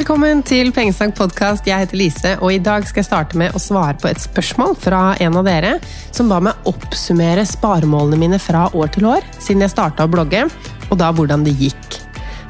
Velkommen 0.00 0.38
til 0.40 0.70
Pengesnakk 0.72 1.10
podkast. 1.12 1.66
Jeg 1.68 1.82
heter 1.82 1.98
Lise, 2.00 2.30
og 2.40 2.54
i 2.54 2.60
dag 2.64 2.86
skal 2.88 3.02
jeg 3.02 3.06
starte 3.10 3.36
med 3.36 3.52
å 3.52 3.60
svare 3.60 3.98
på 4.00 4.08
et 4.08 4.22
spørsmål 4.22 4.72
fra 4.80 5.00
en 5.20 5.34
av 5.36 5.44
dere 5.44 5.74
som 6.08 6.30
ba 6.30 6.38
meg 6.40 6.68
oppsummere 6.70 7.42
sparemålene 7.44 8.16
mine 8.22 8.38
fra 8.40 8.62
år 8.72 8.88
til 8.94 9.10
år, 9.10 9.26
siden 9.36 9.60
jeg 9.60 9.74
starta 9.74 10.06
å 10.06 10.08
blogge, 10.08 10.46
og 10.88 10.96
da 11.02 11.10
hvordan 11.12 11.44
det 11.44 11.52
gikk. 11.60 11.98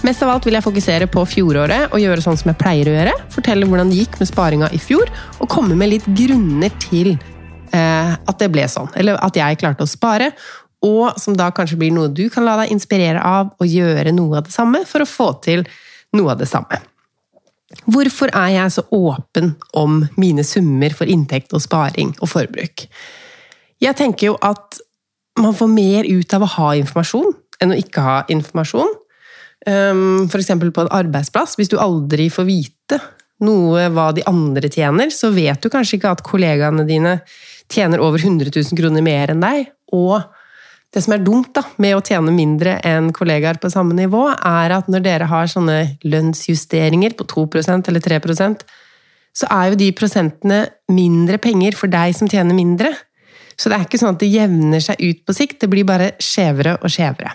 Mest 0.06 0.22
av 0.22 0.30
alt 0.30 0.46
vil 0.46 0.60
jeg 0.60 0.66
fokusere 0.68 1.08
på 1.10 1.24
fjoråret 1.26 1.88
og 1.90 1.98
gjøre 1.98 2.22
sånn 2.22 2.38
som 2.38 2.52
jeg 2.52 2.60
pleier 2.60 2.86
å 2.86 2.94
gjøre. 2.94 3.16
Fortelle 3.34 3.66
hvordan 3.66 3.90
det 3.90 3.98
gikk 3.98 4.20
med 4.22 4.30
sparinga 4.30 4.68
i 4.70 4.78
fjor, 4.78 5.10
og 5.40 5.50
komme 5.50 5.74
med 5.80 5.90
litt 5.90 6.06
grunner 6.06 6.70
til 6.86 7.16
eh, 7.16 8.14
at 8.14 8.38
det 8.38 8.52
ble 8.54 8.68
sånn. 8.70 8.92
Eller 8.94 9.18
at 9.18 9.40
jeg 9.42 9.58
klarte 9.58 9.88
å 9.88 9.90
spare, 9.90 10.30
og 10.86 11.18
som 11.18 11.34
da 11.34 11.50
kanskje 11.50 11.82
blir 11.82 11.98
noe 11.98 12.14
du 12.14 12.28
kan 12.30 12.46
la 12.46 12.60
deg 12.62 12.70
inspirere 12.78 13.18
av, 13.18 13.50
og 13.58 13.74
gjøre 13.74 14.14
noe 14.14 14.38
av 14.38 14.46
det 14.46 14.54
samme 14.54 14.84
for 14.86 15.02
å 15.02 15.10
få 15.16 15.32
til 15.42 15.66
noe 16.14 16.38
av 16.38 16.38
det 16.38 16.46
samme. 16.46 16.78
Hvorfor 17.86 18.32
er 18.34 18.48
jeg 18.56 18.72
så 18.74 18.82
åpen 18.90 19.52
om 19.78 20.02
mine 20.18 20.42
summer 20.46 20.94
for 20.96 21.10
inntekt 21.10 21.54
og 21.54 21.62
sparing 21.62 22.16
og 22.18 22.32
forbruk? 22.32 22.86
Jeg 23.80 23.96
tenker 23.96 24.32
jo 24.32 24.38
at 24.42 24.80
man 25.40 25.54
får 25.56 25.70
mer 25.70 26.08
ut 26.08 26.34
av 26.34 26.44
å 26.44 26.50
ha 26.56 26.72
informasjon 26.80 27.30
enn 27.62 27.72
å 27.74 27.78
ikke 27.78 28.02
ha 28.02 28.16
informasjon. 28.32 28.90
Ehm, 29.70 30.26
F.eks. 30.26 30.50
på 30.58 30.84
en 30.84 30.92
arbeidsplass. 30.98 31.56
Hvis 31.60 31.70
du 31.70 31.78
aldri 31.80 32.28
får 32.32 32.48
vite 32.48 33.00
noe 33.44 33.86
hva 33.94 34.10
de 34.16 34.24
andre 34.28 34.68
tjener, 34.72 35.12
så 35.14 35.30
vet 35.32 35.62
du 35.62 35.70
kanskje 35.72 35.98
ikke 35.98 36.14
at 36.16 36.24
kollegaene 36.26 36.84
dine 36.88 37.20
tjener 37.70 38.02
over 38.02 38.20
100 38.20 38.50
000 38.50 38.76
kroner 38.80 39.04
mer 39.04 39.32
enn 39.32 39.44
deg. 39.44 39.70
Og 39.96 40.18
det 40.90 41.04
som 41.04 41.14
er 41.14 41.22
dumt 41.22 41.52
da, 41.54 41.62
med 41.78 41.94
å 41.94 42.02
tjene 42.02 42.32
mindre 42.34 42.78
enn 42.86 43.12
kollegaer 43.14 43.60
på 43.62 43.70
samme 43.70 43.94
nivå, 43.94 44.24
er 44.34 44.74
at 44.74 44.88
når 44.90 45.04
dere 45.04 45.28
har 45.30 45.50
sånne 45.50 45.80
lønnsjusteringer 46.02 47.14
på 47.18 47.28
2% 47.30 47.92
eller 47.92 48.02
3% 48.02 48.64
så 49.36 49.48
er 49.54 49.70
jo 49.70 49.78
de 49.78 49.90
prosentene 49.96 50.64
mindre 50.92 51.38
penger 51.42 51.76
for 51.78 51.92
deg 51.92 52.14
som 52.16 52.28
tjener 52.30 52.56
mindre. 52.56 52.92
Så 53.60 53.68
det 53.68 53.76
er 53.76 53.86
ikke 53.86 54.00
sånn 54.00 54.14
at 54.14 54.22
det 54.22 54.30
jevner 54.32 54.82
seg 54.82 55.02
ut 55.02 55.24
på 55.26 55.36
sikt, 55.36 55.58
det 55.62 55.68
blir 55.70 55.86
bare 55.88 56.14
skjevere 56.22 56.78
og 56.80 56.92
skjevere. 56.92 57.34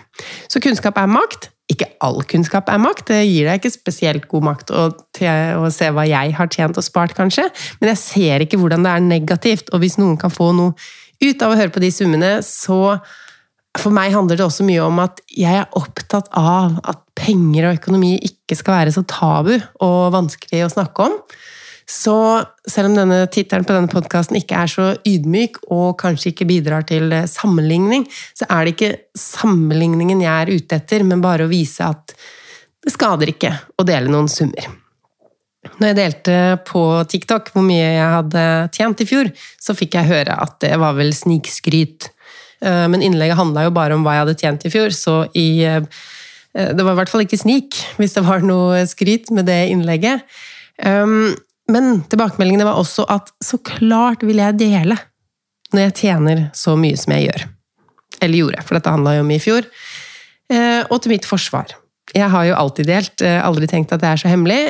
Så 0.50 0.62
kunnskap 0.62 0.98
er 1.00 1.10
makt. 1.10 1.52
Ikke 1.70 1.88
all 2.04 2.20
kunnskap 2.30 2.68
er 2.70 2.78
makt, 2.78 3.08
det 3.10 3.24
gir 3.24 3.48
deg 3.48 3.58
ikke 3.58 3.72
spesielt 3.74 4.28
god 4.30 4.44
makt 4.46 4.68
å, 4.70 4.84
å 4.94 5.70
se 5.74 5.88
hva 5.90 6.04
jeg 6.06 6.34
har 6.38 6.50
tjent 6.52 6.78
og 6.78 6.86
spart, 6.86 7.16
kanskje, 7.16 7.48
men 7.80 7.90
jeg 7.90 7.98
ser 7.98 8.44
ikke 8.44 8.60
hvordan 8.60 8.86
det 8.86 8.92
er 8.92 9.02
negativt, 9.02 9.72
og 9.74 9.82
hvis 9.82 9.96
noen 9.98 10.14
kan 10.20 10.30
få 10.30 10.52
noe 10.54 10.76
ut 11.24 11.42
av 11.42 11.50
å 11.50 11.58
høre 11.58 11.74
på 11.74 11.82
de 11.82 11.90
summene, 11.90 12.30
så 12.46 13.00
for 13.80 13.94
meg 13.94 14.14
handler 14.14 14.38
det 14.38 14.46
også 14.46 14.66
mye 14.66 14.84
om 14.84 15.00
at 15.02 15.20
jeg 15.32 15.58
er 15.60 15.76
opptatt 15.78 16.30
av 16.36 16.78
at 16.86 17.02
penger 17.18 17.68
og 17.68 17.80
økonomi 17.80 18.14
ikke 18.24 18.58
skal 18.58 18.80
være 18.80 18.94
så 18.94 19.02
tabu 19.08 19.54
og 19.56 19.98
vanskelig 20.14 20.64
å 20.66 20.72
snakke 20.72 21.08
om. 21.08 21.18
Så 21.86 22.14
selv 22.66 22.90
om 22.90 22.96
denne 22.98 23.20
tittelen 23.30 23.66
på 23.66 23.74
denne 23.74 23.90
podkasten 23.90 24.38
ikke 24.40 24.58
er 24.58 24.70
så 24.70 24.86
ydmyk 25.06 25.60
og 25.70 25.94
kanskje 26.00 26.32
ikke 26.32 26.48
bidrar 26.48 26.86
til 26.88 27.14
sammenligning, 27.30 28.08
så 28.34 28.48
er 28.50 28.66
det 28.66 28.74
ikke 28.74 28.96
sammenligningen 29.22 30.24
jeg 30.24 30.32
er 30.32 30.50
ute 30.50 30.80
etter, 30.80 31.06
men 31.06 31.22
bare 31.22 31.46
å 31.46 31.52
vise 31.52 31.86
at 31.86 32.16
det 32.82 32.94
skader 32.94 33.30
ikke 33.30 33.54
å 33.78 33.86
dele 33.86 34.10
noen 34.10 34.28
summer. 34.30 34.66
Når 35.76 35.90
jeg 35.90 35.98
delte 35.98 36.34
på 36.66 36.82
TikTok 37.10 37.50
hvor 37.54 37.64
mye 37.66 37.86
jeg 37.86 38.12
hadde 38.12 38.44
tjent 38.74 39.02
i 39.02 39.06
fjor, 39.08 39.30
så 39.62 39.74
fikk 39.78 39.96
jeg 39.98 40.10
høre 40.10 40.36
at 40.42 40.58
det 40.62 40.74
var 40.82 40.94
vel 40.98 41.12
snikskryt. 41.14 42.10
Eh, 42.66 42.84
men 42.90 43.04
innlegget 43.04 43.38
handla 43.38 43.66
jo 43.66 43.74
bare 43.74 43.96
om 43.96 44.04
hva 44.06 44.16
jeg 44.16 44.24
hadde 44.24 44.38
tjent 44.40 44.66
i 44.66 44.72
fjor, 44.72 44.94
så 44.94 45.16
i 45.38 45.48
eh, 45.66 45.82
Det 46.56 46.80
var 46.80 46.94
i 46.94 46.96
hvert 47.02 47.10
fall 47.12 47.26
ikke 47.26 47.36
snik, 47.36 47.76
hvis 48.00 48.14
det 48.16 48.22
var 48.24 48.40
noe 48.40 48.80
skryt 48.88 49.28
med 49.36 49.44
det 49.44 49.66
innlegget. 49.68 50.22
Um, 50.80 51.34
men 51.68 52.00
tilbakemeldingene 52.08 52.64
var 52.64 52.78
også 52.80 53.04
at 53.12 53.28
så 53.44 53.58
klart 53.60 54.24
vil 54.24 54.40
jeg 54.40 54.56
dele 54.56 54.96
når 55.74 55.82
jeg 55.82 55.94
tjener 56.00 56.40
så 56.56 56.72
mye 56.80 56.96
som 56.96 57.12
jeg 57.12 57.26
gjør. 57.26 57.44
Eller 58.24 58.40
gjorde, 58.40 58.64
for 58.64 58.78
dette 58.78 58.94
handla 58.94 59.18
jo 59.18 59.26
om 59.26 59.34
i 59.34 59.38
fjor. 59.42 59.68
Eh, 60.48 60.80
og 60.88 60.96
til 61.04 61.12
mitt 61.12 61.28
forsvar. 61.28 61.76
Jeg 62.16 62.32
har 62.32 62.48
jo 62.48 62.56
alltid 62.56 62.88
delt, 62.88 63.26
aldri 63.44 63.68
tenkt 63.68 63.92
at 63.92 64.00
det 64.00 64.08
er 64.08 64.22
så 64.22 64.30
hemmelig, 64.30 64.60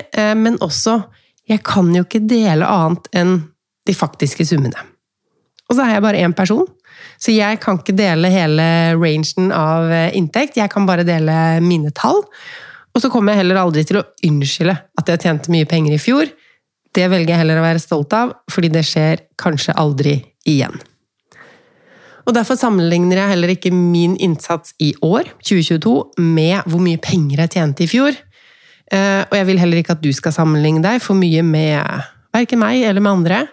men 0.41 0.57
også 0.65 0.97
jeg 1.47 1.63
kan 1.63 1.93
jo 1.95 2.03
ikke 2.03 2.25
dele 2.27 2.67
annet 2.67 3.07
enn 3.15 3.37
de 3.87 3.95
faktiske 3.95 4.49
summene. 4.49 4.81
Og 5.69 5.77
så 5.77 5.85
er 5.85 5.97
jeg 5.97 6.07
bare 6.09 6.25
én 6.27 6.35
person, 6.35 6.67
så 7.23 7.35
jeg 7.35 7.61
kan 7.63 7.81
ikke 7.81 7.97
dele 7.97 8.31
hele 8.33 8.67
rangen 8.99 9.53
av 9.55 9.93
eh, 9.93 10.17
inntekt, 10.19 10.59
jeg 10.61 10.73
kan 10.73 10.89
bare 10.89 11.07
dele 11.07 11.61
mine 11.65 11.93
tall. 11.97 12.23
Og 12.97 13.03
så 13.03 13.11
kommer 13.13 13.35
jeg 13.35 13.45
heller 13.45 13.61
aldri 13.61 13.85
til 13.85 14.01
å 14.01 14.07
unnskylde 14.25 14.77
at 15.01 15.13
jeg 15.13 15.25
tjente 15.27 15.53
mye 15.53 15.69
penger 15.69 15.97
i 15.97 16.01
fjor. 16.01 16.31
Det 16.97 17.09
velger 17.13 17.35
jeg 17.35 17.43
heller 17.43 17.61
å 17.61 17.67
være 17.67 17.83
stolt 17.83 18.15
av, 18.17 18.33
fordi 18.53 18.71
det 18.73 18.87
skjer 18.89 19.27
kanskje 19.41 19.77
aldri 19.77 20.19
igjen. 20.49 20.77
Og 22.27 22.35
Derfor 22.35 22.59
sammenligner 22.59 23.21
jeg 23.21 23.33
heller 23.35 23.53
ikke 23.53 23.71
min 23.71 24.17
innsats 24.23 24.73
i 24.83 24.91
år, 25.05 25.29
2022, 25.47 25.93
med 26.19 26.65
hvor 26.67 26.83
mye 26.83 26.99
penger 26.99 27.45
jeg 27.45 27.55
tjente 27.55 27.85
i 27.85 27.91
fjor. 27.91 28.17
Eh, 28.91 29.23
og 29.29 29.35
jeg 29.37 29.47
vil 29.51 29.61
heller 29.63 29.83
ikke 29.83 29.95
at 29.95 30.03
du 30.03 30.11
skal 30.15 30.35
sammenligne 30.35 30.83
deg 30.83 31.03
for 31.03 31.19
mye 31.19 31.45
med 31.47 31.85
verken 32.35 32.61
meg 32.63 32.83
eller 32.83 33.05
med 33.05 33.13
andre. 33.21 33.45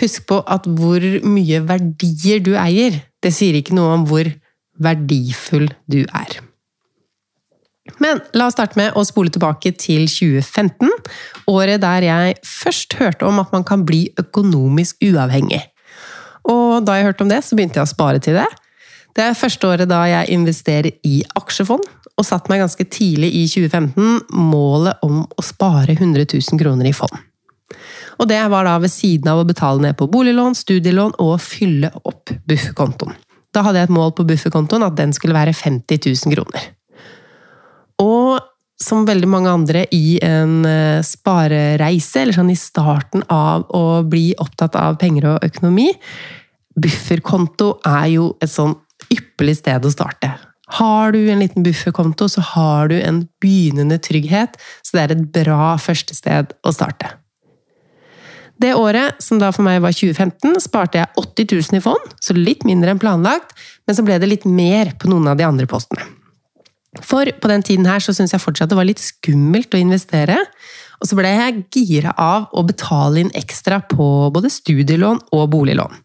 Husk 0.00 0.26
på 0.28 0.42
at 0.44 0.66
hvor 0.78 1.04
mye 1.24 1.62
verdier 1.64 2.42
du 2.44 2.52
eier, 2.60 3.00
det 3.24 3.32
sier 3.32 3.56
ikke 3.56 3.76
noe 3.76 3.94
om 3.96 4.04
hvor 4.08 4.28
verdifull 4.82 5.70
du 5.88 6.02
er. 6.04 6.36
Men 8.02 8.20
la 8.36 8.48
oss 8.48 8.56
starte 8.56 8.76
med 8.78 8.96
å 8.98 9.04
spole 9.06 9.30
tilbake 9.32 9.72
til 9.78 10.04
2015, 10.10 10.90
året 11.48 11.80
der 11.84 12.04
jeg 12.04 12.36
først 12.44 12.98
hørte 12.98 13.28
om 13.28 13.40
at 13.40 13.54
man 13.54 13.64
kan 13.64 13.86
bli 13.88 14.08
økonomisk 14.20 15.00
uavhengig. 15.06 15.62
Og 16.50 16.84
da 16.86 16.98
jeg 16.98 17.08
hørte 17.08 17.24
om 17.24 17.30
det, 17.30 17.42
så 17.46 17.56
begynte 17.58 17.80
jeg 17.80 17.88
å 17.88 17.94
spare 17.94 18.22
til 18.22 18.36
det. 18.38 18.48
Det 19.16 19.24
er 19.24 19.38
første 19.38 19.70
året 19.70 19.88
da 19.88 20.02
jeg 20.10 20.34
investerer 20.34 20.92
i 21.06 21.22
aksjefond, 21.38 21.86
og 22.16 22.24
satte 22.24 22.48
meg 22.48 22.62
ganske 22.62 22.84
tidlig 22.88 23.28
i 23.36 23.44
2015 23.48 24.36
målet 24.50 25.02
om 25.04 25.22
å 25.24 25.44
spare 25.44 25.96
100 25.96 26.24
000 26.32 26.60
kroner 26.60 26.88
i 26.88 26.94
fond. 26.96 27.12
Og 28.16 28.28
det 28.30 28.40
var 28.52 28.66
da 28.68 28.78
ved 28.80 28.92
siden 28.92 29.28
av 29.32 29.42
å 29.42 29.46
betale 29.48 29.82
ned 29.84 29.96
på 29.98 30.08
boliglån, 30.10 30.56
studielån 30.56 31.16
og 31.22 31.36
fylle 31.44 31.90
opp 32.04 32.32
bufferkontoen. 32.48 33.16
Da 33.52 33.62
hadde 33.64 33.80
jeg 33.80 33.90
et 33.90 33.96
mål 33.96 34.12
på 34.16 34.26
bufferkontoen 34.28 34.84
at 34.84 34.96
den 34.98 35.14
skulle 35.16 35.36
være 35.36 35.54
50 35.56 36.00
000 36.04 36.34
kroner. 36.36 36.68
Og 38.02 38.40
som 38.80 39.06
veldig 39.08 39.28
mange 39.32 39.52
andre 39.52 39.86
i 39.96 40.18
en 40.24 40.64
eh, 40.68 41.04
sparereise, 41.04 42.20
eller 42.22 42.36
sånn 42.36 42.52
i 42.52 42.58
starten 42.60 43.24
av 43.32 43.64
å 43.72 44.02
bli 44.04 44.34
opptatt 44.42 44.76
av 44.76 44.98
penger 45.00 45.30
og 45.32 45.46
økonomi 45.46 45.88
Bufferkonto 46.76 47.70
er 47.88 48.10
jo 48.12 48.26
et 48.44 48.52
sånn 48.52 48.74
ypperlig 49.08 49.54
sted 49.62 49.86
å 49.88 49.92
starte. 49.92 50.28
Har 50.76 51.14
du 51.14 51.20
en 51.30 51.40
liten 51.40 51.64
bufferkonto, 51.64 52.26
så 52.28 52.42
har 52.52 52.90
du 52.92 52.98
en 52.98 53.22
begynnende 53.40 53.96
trygghet, 54.02 54.58
så 54.84 54.98
det 54.98 55.04
er 55.04 55.14
et 55.14 55.22
bra 55.38 55.76
første 55.80 56.12
sted 56.18 56.52
å 56.66 56.74
starte. 56.74 57.14
Det 58.62 58.72
året, 58.72 59.18
som 59.20 59.40
da 59.40 59.50
for 59.52 59.66
meg 59.66 59.82
var 59.84 59.92
2015, 59.92 60.56
sparte 60.64 61.02
jeg 61.02 61.10
80 61.20 61.50
000 61.74 61.80
i 61.80 61.84
fond, 61.84 62.12
så 62.24 62.36
litt 62.36 62.64
mindre 62.64 62.94
enn 62.94 63.00
planlagt, 63.00 63.52
men 63.84 63.96
så 63.96 64.04
ble 64.04 64.16
det 64.20 64.30
litt 64.30 64.46
mer 64.48 64.94
på 64.96 65.10
noen 65.12 65.28
av 65.28 65.36
de 65.36 65.44
andre 65.44 65.68
postene. 65.68 66.06
For 67.04 67.28
på 67.28 67.50
den 67.50 67.64
tiden 67.66 67.84
her 67.88 68.00
så 68.00 68.14
syntes 68.16 68.32
jeg 68.32 68.40
fortsatt 68.40 68.70
det 68.72 68.78
var 68.78 68.88
litt 68.88 69.02
skummelt 69.02 69.74
å 69.76 69.80
investere, 69.80 70.38
og 70.96 71.10
så 71.10 71.18
ble 71.18 71.28
jeg 71.28 71.64
gira 71.76 72.14
av 72.16 72.48
å 72.56 72.64
betale 72.64 73.20
inn 73.20 73.34
ekstra 73.36 73.82
på 73.90 74.06
både 74.32 74.48
studielån 74.52 75.20
og 75.36 75.50
boliglån. 75.52 75.98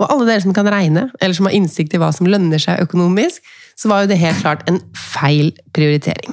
Og 0.00 0.08
alle 0.08 0.26
dere 0.26 0.42
som 0.42 0.54
kan 0.56 0.68
regne, 0.72 1.10
eller 1.20 1.36
som 1.36 1.46
har 1.46 1.54
innsikt 1.54 1.94
i 1.94 2.00
hva 2.00 2.08
som 2.14 2.26
lønner 2.26 2.62
seg 2.62 2.80
økonomisk, 2.82 3.44
så 3.78 3.90
var 3.90 4.02
jo 4.02 4.10
det 4.10 4.18
helt 4.22 4.40
klart 4.40 4.64
en 4.70 4.80
feil 4.96 5.52
prioritering. 5.76 6.32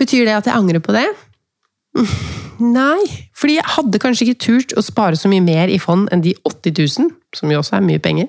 Betyr 0.00 0.28
det 0.28 0.38
at 0.38 0.48
jeg 0.48 0.56
angrer 0.56 0.84
på 0.84 0.94
det? 0.94 1.04
Nei, 2.62 3.02
fordi 3.34 3.56
jeg 3.56 3.70
hadde 3.74 4.00
kanskje 4.02 4.26
ikke 4.28 4.44
turt 4.44 4.74
å 4.78 4.84
spare 4.84 5.18
så 5.18 5.30
mye 5.30 5.42
mer 5.42 5.72
i 5.72 5.80
fond 5.82 6.06
enn 6.14 6.22
de 6.22 6.34
80 6.46 6.76
000, 6.78 7.10
som 7.34 7.50
jo 7.50 7.58
også 7.62 7.78
er 7.78 7.86
mye 7.86 8.02
penger, 8.02 8.28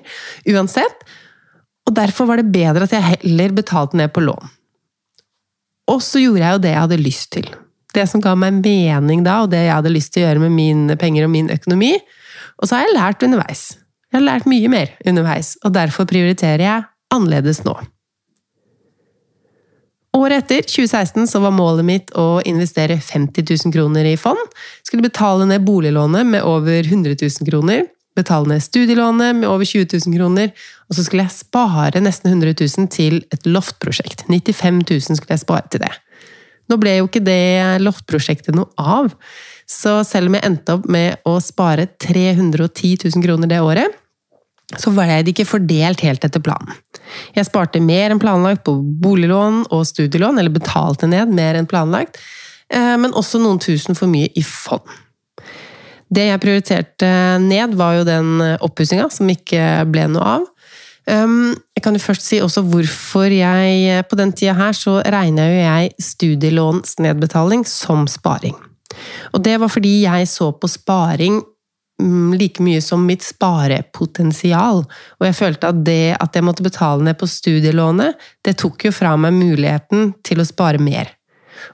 uansett. 0.50 1.04
Og 1.84 1.94
derfor 1.94 2.26
var 2.30 2.40
det 2.40 2.50
bedre 2.54 2.88
at 2.88 2.94
jeg 2.96 3.04
heller 3.04 3.54
betalte 3.54 3.98
ned 4.00 4.10
på 4.14 4.24
lån. 4.24 4.50
Og 5.92 6.00
så 6.02 6.22
gjorde 6.22 6.42
jeg 6.42 6.56
jo 6.56 6.64
det 6.64 6.72
jeg 6.72 6.82
hadde 6.86 7.02
lyst 7.02 7.30
til. 7.36 7.48
Det 7.94 8.06
som 8.10 8.22
ga 8.24 8.32
meg 8.38 8.58
mening 8.64 9.22
da, 9.26 9.42
og 9.44 9.52
det 9.52 9.66
jeg 9.66 9.76
hadde 9.76 9.92
lyst 9.92 10.14
til 10.14 10.24
å 10.24 10.26
gjøre 10.28 10.46
med 10.46 10.54
mine 10.56 10.98
penger 10.98 11.28
og 11.28 11.34
min 11.34 11.52
økonomi. 11.52 11.92
Og 12.58 12.66
så 12.66 12.78
har 12.78 12.88
jeg 12.88 12.96
lært 12.96 13.26
underveis. 13.26 13.66
Jeg 14.10 14.18
har 14.18 14.26
lært 14.26 14.48
mye 14.50 14.70
mer 14.72 14.94
underveis, 15.06 15.54
og 15.62 15.76
derfor 15.76 16.08
prioriterer 16.10 16.64
jeg 16.64 16.86
annerledes 17.14 17.62
nå. 17.66 17.76
Året 20.14 20.44
etter, 20.44 20.62
2016, 20.62 21.26
så 21.26 21.40
var 21.42 21.50
målet 21.50 21.86
mitt 21.86 22.12
å 22.14 22.38
investere 22.46 23.00
50 23.02 23.48
000 23.66 23.72
kroner 23.74 24.06
i 24.06 24.14
fond. 24.20 24.38
Skulle 24.86 25.02
betale 25.02 25.48
ned 25.50 25.64
boliglånet 25.66 26.28
med 26.28 26.46
over 26.46 26.86
100 26.86 27.16
000 27.18 27.48
kroner. 27.48 27.88
Betale 28.14 28.52
ned 28.52 28.62
studielånet 28.62 29.40
med 29.40 29.48
over 29.50 29.66
20 29.66 29.88
000 30.06 30.14
kroner. 30.14 30.52
Og 30.86 30.94
så 30.94 31.02
skulle 31.02 31.26
jeg 31.26 31.34
spare 31.34 32.02
nesten 32.04 32.30
100 32.30 32.54
000 32.62 32.92
til 32.94 33.24
et 33.34 33.48
loftprosjekt. 33.50 34.22
95 34.30 34.84
000 34.86 35.18
skulle 35.18 35.34
jeg 35.34 35.42
spare 35.42 35.66
til 35.72 35.82
det. 35.82 35.90
Nå 36.70 36.78
ble 36.80 36.94
jo 37.00 37.10
ikke 37.10 37.24
det 37.24 37.82
loftprosjektet 37.82 38.54
noe 38.56 38.70
av, 38.78 39.10
så 39.68 39.98
selv 40.06 40.30
om 40.30 40.38
jeg 40.38 40.46
endte 40.46 40.78
opp 40.78 40.86
med 40.88 41.26
å 41.28 41.36
spare 41.42 41.90
310 42.00 43.10
000 43.10 43.24
kroner 43.24 43.50
det 43.50 43.60
året, 43.60 43.98
så 44.80 44.90
var 44.94 45.10
det 45.12 45.34
ikke 45.34 45.46
fordelt 45.48 46.02
helt 46.04 46.24
etter 46.24 46.42
planen. 46.42 46.72
Jeg 47.36 47.46
sparte 47.46 47.82
mer 47.84 48.10
enn 48.10 48.22
planlagt 48.22 48.64
på 48.66 48.76
boliglån 48.80 49.66
og 49.74 49.84
studielån, 49.86 50.40
eller 50.40 50.54
betalte 50.54 51.08
ned 51.10 51.34
mer 51.36 51.58
enn 51.58 51.68
planlagt, 51.70 52.18
eh, 52.72 52.94
men 53.00 53.14
også 53.14 53.42
noen 53.42 53.60
tusen 53.62 53.98
for 53.98 54.10
mye 54.10 54.32
i 54.34 54.44
fond. 54.46 54.86
Det 56.14 56.28
jeg 56.28 56.40
prioriterte 56.42 57.12
ned, 57.42 57.74
var 57.78 57.98
jo 57.98 58.08
den 58.08 58.42
oppussinga 58.62 59.08
som 59.12 59.30
ikke 59.32 59.84
ble 59.90 60.08
noe 60.12 60.34
av. 60.38 60.50
Um, 61.04 61.52
jeg 61.76 61.84
kan 61.84 61.96
jo 61.96 62.00
først 62.00 62.24
si 62.24 62.38
også 62.40 62.62
hvorfor 62.64 63.28
jeg 63.28 64.04
På 64.08 64.16
den 64.16 64.30
tida 64.32 64.54
her 64.56 64.72
så 64.72 65.02
regna 65.04 65.44
jo 65.50 65.58
jeg 65.58 65.90
studielånsnedbetaling 66.00 67.66
som 67.68 68.06
sparing. 68.08 68.54
Og 69.36 69.42
det 69.44 69.58
var 69.60 69.68
fordi 69.68 69.98
jeg 70.06 70.28
så 70.30 70.48
på 70.56 70.70
sparing 70.70 71.42
like 72.34 72.62
mye 72.62 72.80
som 72.82 73.04
mitt 73.06 73.22
sparepotensial. 73.22 74.82
Og 75.20 75.26
jeg 75.28 75.36
følte 75.38 75.70
at 75.70 75.82
det 75.86 76.16
at 76.18 76.34
jeg 76.34 76.46
måtte 76.46 76.66
betale 76.66 77.04
ned 77.06 77.18
på 77.20 77.28
studielånet, 77.30 78.18
det 78.44 78.56
tok 78.60 78.88
jo 78.88 78.94
fra 78.94 79.14
meg 79.20 79.36
muligheten 79.36 80.12
til 80.26 80.42
å 80.42 80.48
spare 80.48 80.82
mer. 80.82 81.12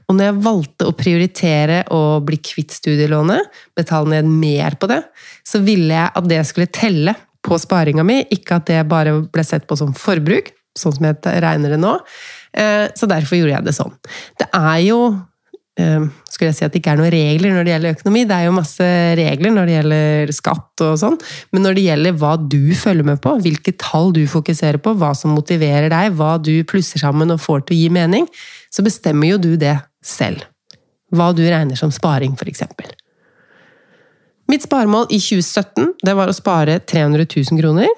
Og 0.06 0.14
når 0.17 0.28
jeg 0.28 0.43
valgte 0.44 0.87
å 0.87 0.94
prioritere 0.96 1.81
å 1.94 2.20
bli 2.25 2.38
kvitt 2.44 2.75
studielånet, 2.76 3.49
betale 3.78 4.20
ned 4.20 4.28
mer 4.28 4.76
på 4.81 4.90
det, 4.90 5.00
så 5.46 5.62
ville 5.64 5.96
jeg 5.96 6.14
at 6.20 6.31
det 6.31 6.44
skulle 6.46 6.70
telle 6.70 7.16
på 7.40 7.56
sparinga 7.58 8.05
mi, 8.05 8.20
ikke 8.28 8.61
at 8.61 8.69
det 8.69 8.82
bare 8.90 9.16
ble 9.32 9.44
sett 9.46 9.66
på 9.66 9.78
som 9.81 9.94
forbruk, 9.96 10.52
sånn 10.76 10.94
som 10.99 11.08
jeg 11.08 11.40
regner 11.43 11.75
det 11.75 11.81
nå. 11.81 11.96
Eh, 12.52 12.87
så 12.94 13.08
derfor 13.11 13.40
gjorde 13.40 13.56
jeg 13.56 13.66
det 13.66 13.76
sånn. 13.76 13.96
Det 14.38 14.50
er 14.52 14.78
jo 14.84 15.00
skulle 16.30 16.50
jeg 16.50 16.58
si 16.58 16.64
at 16.66 16.72
det 16.72 16.80
ikke 16.80 16.92
er 16.94 17.00
noen 17.00 17.12
regler 17.14 17.54
når 17.54 17.66
det 17.66 17.72
gjelder 17.74 17.96
økonomi. 17.96 18.22
Det 18.28 18.36
er 18.36 18.46
jo 18.46 18.54
masse 18.56 18.88
regler 19.20 19.54
når 19.54 19.68
det 19.68 19.74
gjelder 19.76 20.32
skatt 20.36 20.84
og 20.86 20.94
sånn, 21.02 21.18
men 21.52 21.66
når 21.66 21.76
det 21.76 21.86
gjelder 21.88 22.16
hva 22.20 22.32
du 22.40 22.62
følger 22.78 23.08
med 23.10 23.20
på, 23.24 23.34
hvilke 23.44 23.74
tall 23.80 24.14
du 24.16 24.22
fokuserer 24.30 24.80
på, 24.82 24.94
hva 25.00 25.12
som 25.18 25.34
motiverer 25.36 25.90
deg, 25.92 26.14
hva 26.18 26.36
du 26.40 26.54
plusser 26.68 27.02
sammen 27.02 27.34
og 27.34 27.42
får 27.42 27.66
til 27.66 27.76
å 27.76 27.80
gi 27.82 27.92
mening, 28.00 28.28
så 28.72 28.86
bestemmer 28.86 29.34
jo 29.34 29.42
du 29.42 29.52
det 29.60 29.76
selv. 30.04 30.46
Hva 31.10 31.32
du 31.34 31.42
regner 31.42 31.78
som 31.78 31.92
sparing, 31.94 32.36
f.eks. 32.38 32.64
Mitt 34.50 34.66
sparemål 34.66 35.10
i 35.14 35.18
2017 35.22 36.00
det 36.06 36.14
var 36.18 36.30
å 36.30 36.34
spare 36.34 36.80
300 36.82 37.26
000 37.26 37.60
kroner. 37.60 37.90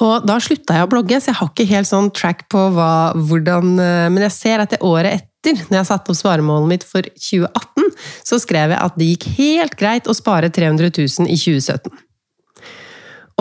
Og 0.00 0.24
da 0.24 0.38
slutta 0.40 0.78
jeg 0.78 0.86
å 0.86 0.90
blogge, 0.90 1.18
så 1.20 1.32
jeg 1.32 1.38
har 1.40 1.50
ikke 1.50 1.68
helt 1.68 1.88
sånn 1.88 2.08
track 2.14 2.46
på 2.52 2.60
hva, 2.76 3.12
hvordan 3.18 3.74
eh, 3.82 4.08
Men 4.14 4.24
jeg 4.28 4.34
ser 4.36 4.62
at 4.62 4.72
det 4.72 4.80
året 4.86 5.18
etter, 5.18 5.31
når 5.50 5.80
jeg 5.80 5.88
satte 5.88 6.12
opp 6.12 6.18
sparemålet 6.18 6.70
mitt 6.70 6.86
for 6.86 7.02
2018, 7.02 7.90
så 8.28 8.38
skrev 8.42 8.74
jeg 8.74 8.78
at 8.78 8.96
det 8.98 9.10
gikk 9.10 9.28
helt 9.40 9.76
greit 9.80 10.06
å 10.06 10.14
spare 10.16 10.52
300 10.54 10.92
000 10.94 11.26
i 11.26 11.38
2017. 11.40 11.90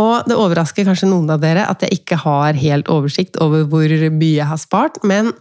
Og 0.02 0.26
det 0.26 0.38
overrasker 0.40 0.88
kanskje 0.88 1.10
noen 1.12 1.30
av 1.34 1.42
dere 1.44 1.68
at 1.70 1.84
jeg 1.86 2.02
ikke 2.02 2.18
har 2.24 2.58
helt 2.58 2.90
oversikt 2.90 3.38
over 3.44 3.68
hvor 3.70 3.92
mye 3.92 4.38
jeg 4.40 4.50
har 4.50 4.62
spart, 4.62 5.02
men 5.04 5.34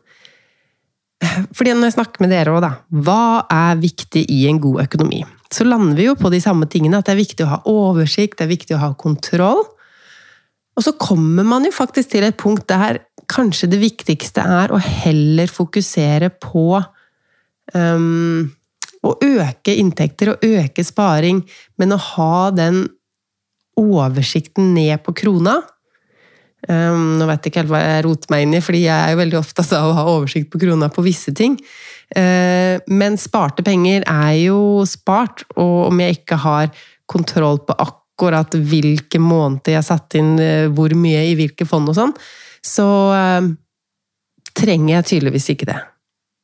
fordi 1.57 1.75
når 1.77 1.91
jeg 1.91 1.97
snakker 1.99 2.25
med 2.25 2.33
dere 2.33 2.55
òg, 2.55 2.63
da 2.65 2.71
Hva 3.05 3.45
er 3.53 3.81
viktig 3.81 4.23
i 4.33 4.47
en 4.49 4.61
god 4.63 4.87
økonomi? 4.87 5.21
Så 5.53 5.67
lander 5.67 5.99
vi 5.99 6.07
jo 6.07 6.17
på 6.17 6.31
de 6.33 6.41
samme 6.41 6.69
tingene, 6.71 7.01
at 7.01 7.09
det 7.09 7.17
er 7.17 7.21
viktig 7.21 7.45
å 7.45 7.51
ha 7.51 7.61
oversikt, 7.69 8.39
det 8.39 8.47
er 8.47 8.55
viktig 8.55 8.77
å 8.77 8.83
ha 8.85 8.91
kontroll. 8.97 9.65
Og 10.81 10.87
så 10.87 10.95
kommer 10.97 11.45
man 11.45 11.67
jo 11.69 11.75
faktisk 11.77 12.15
til 12.15 12.25
et 12.25 12.39
punkt 12.41 12.65
der 12.73 13.03
kanskje 13.29 13.69
det 13.69 13.83
viktigste 13.83 14.41
er 14.41 14.73
å 14.73 14.79
heller 14.81 15.51
fokusere 15.53 16.31
på 16.41 16.81
um, 17.75 18.49
å 19.05 19.13
øke 19.21 19.75
inntekter 19.77 20.33
og 20.33 20.47
øke 20.49 20.85
sparing, 20.85 21.43
men 21.77 21.93
å 21.93 22.01
ha 22.01 22.49
den 22.57 22.87
oversikten 23.81 24.73
ned 24.73 25.05
på 25.05 25.13
krona. 25.21 25.59
Um, 26.65 27.21
nå 27.21 27.29
vet 27.29 27.45
jeg 27.45 27.53
ikke 27.53 27.63
helt 27.63 27.73
hva 27.75 27.85
jeg 27.85 28.03
roter 28.09 28.33
meg 28.33 28.47
inn 28.47 28.57
i, 28.57 28.65
fordi 28.65 28.83
jeg 28.87 28.97
er 28.97 29.13
jo 29.13 29.21
veldig 29.21 29.41
opptatt 29.41 29.77
av 29.77 29.93
å 29.93 29.95
ha 30.01 30.09
oversikt 30.17 30.51
på 30.53 30.65
krona 30.65 30.89
på 30.93 31.05
visse 31.05 31.37
ting. 31.37 31.61
Uh, 32.17 32.81
men 32.89 33.21
sparte 33.21 33.65
penger 33.69 34.09
er 34.09 34.35
jo 34.47 34.61
spart, 34.89 35.45
og 35.61 35.91
om 35.93 36.05
jeg 36.05 36.23
ikke 36.23 36.41
har 36.41 36.73
kontroll 37.11 37.61
på 37.69 37.77
akkurat 37.77 38.00
hvilke 38.21 39.19
måneder 39.23 39.79
jeg 39.79 39.87
satte 39.87 40.01
satt 40.01 40.19
inn 40.21 40.39
uh, 40.41 40.69
hvor 40.75 40.93
mye 40.95 41.25
i 41.31 41.37
hvilke 41.39 41.67
fond 41.69 41.89
og 41.89 41.97
sånn, 41.97 42.15
så 42.61 42.87
eh, 43.17 43.47
trenger 44.53 44.99
jeg 44.99 45.07
tydeligvis 45.09 45.47
ikke 45.55 45.71
det. 45.71 45.79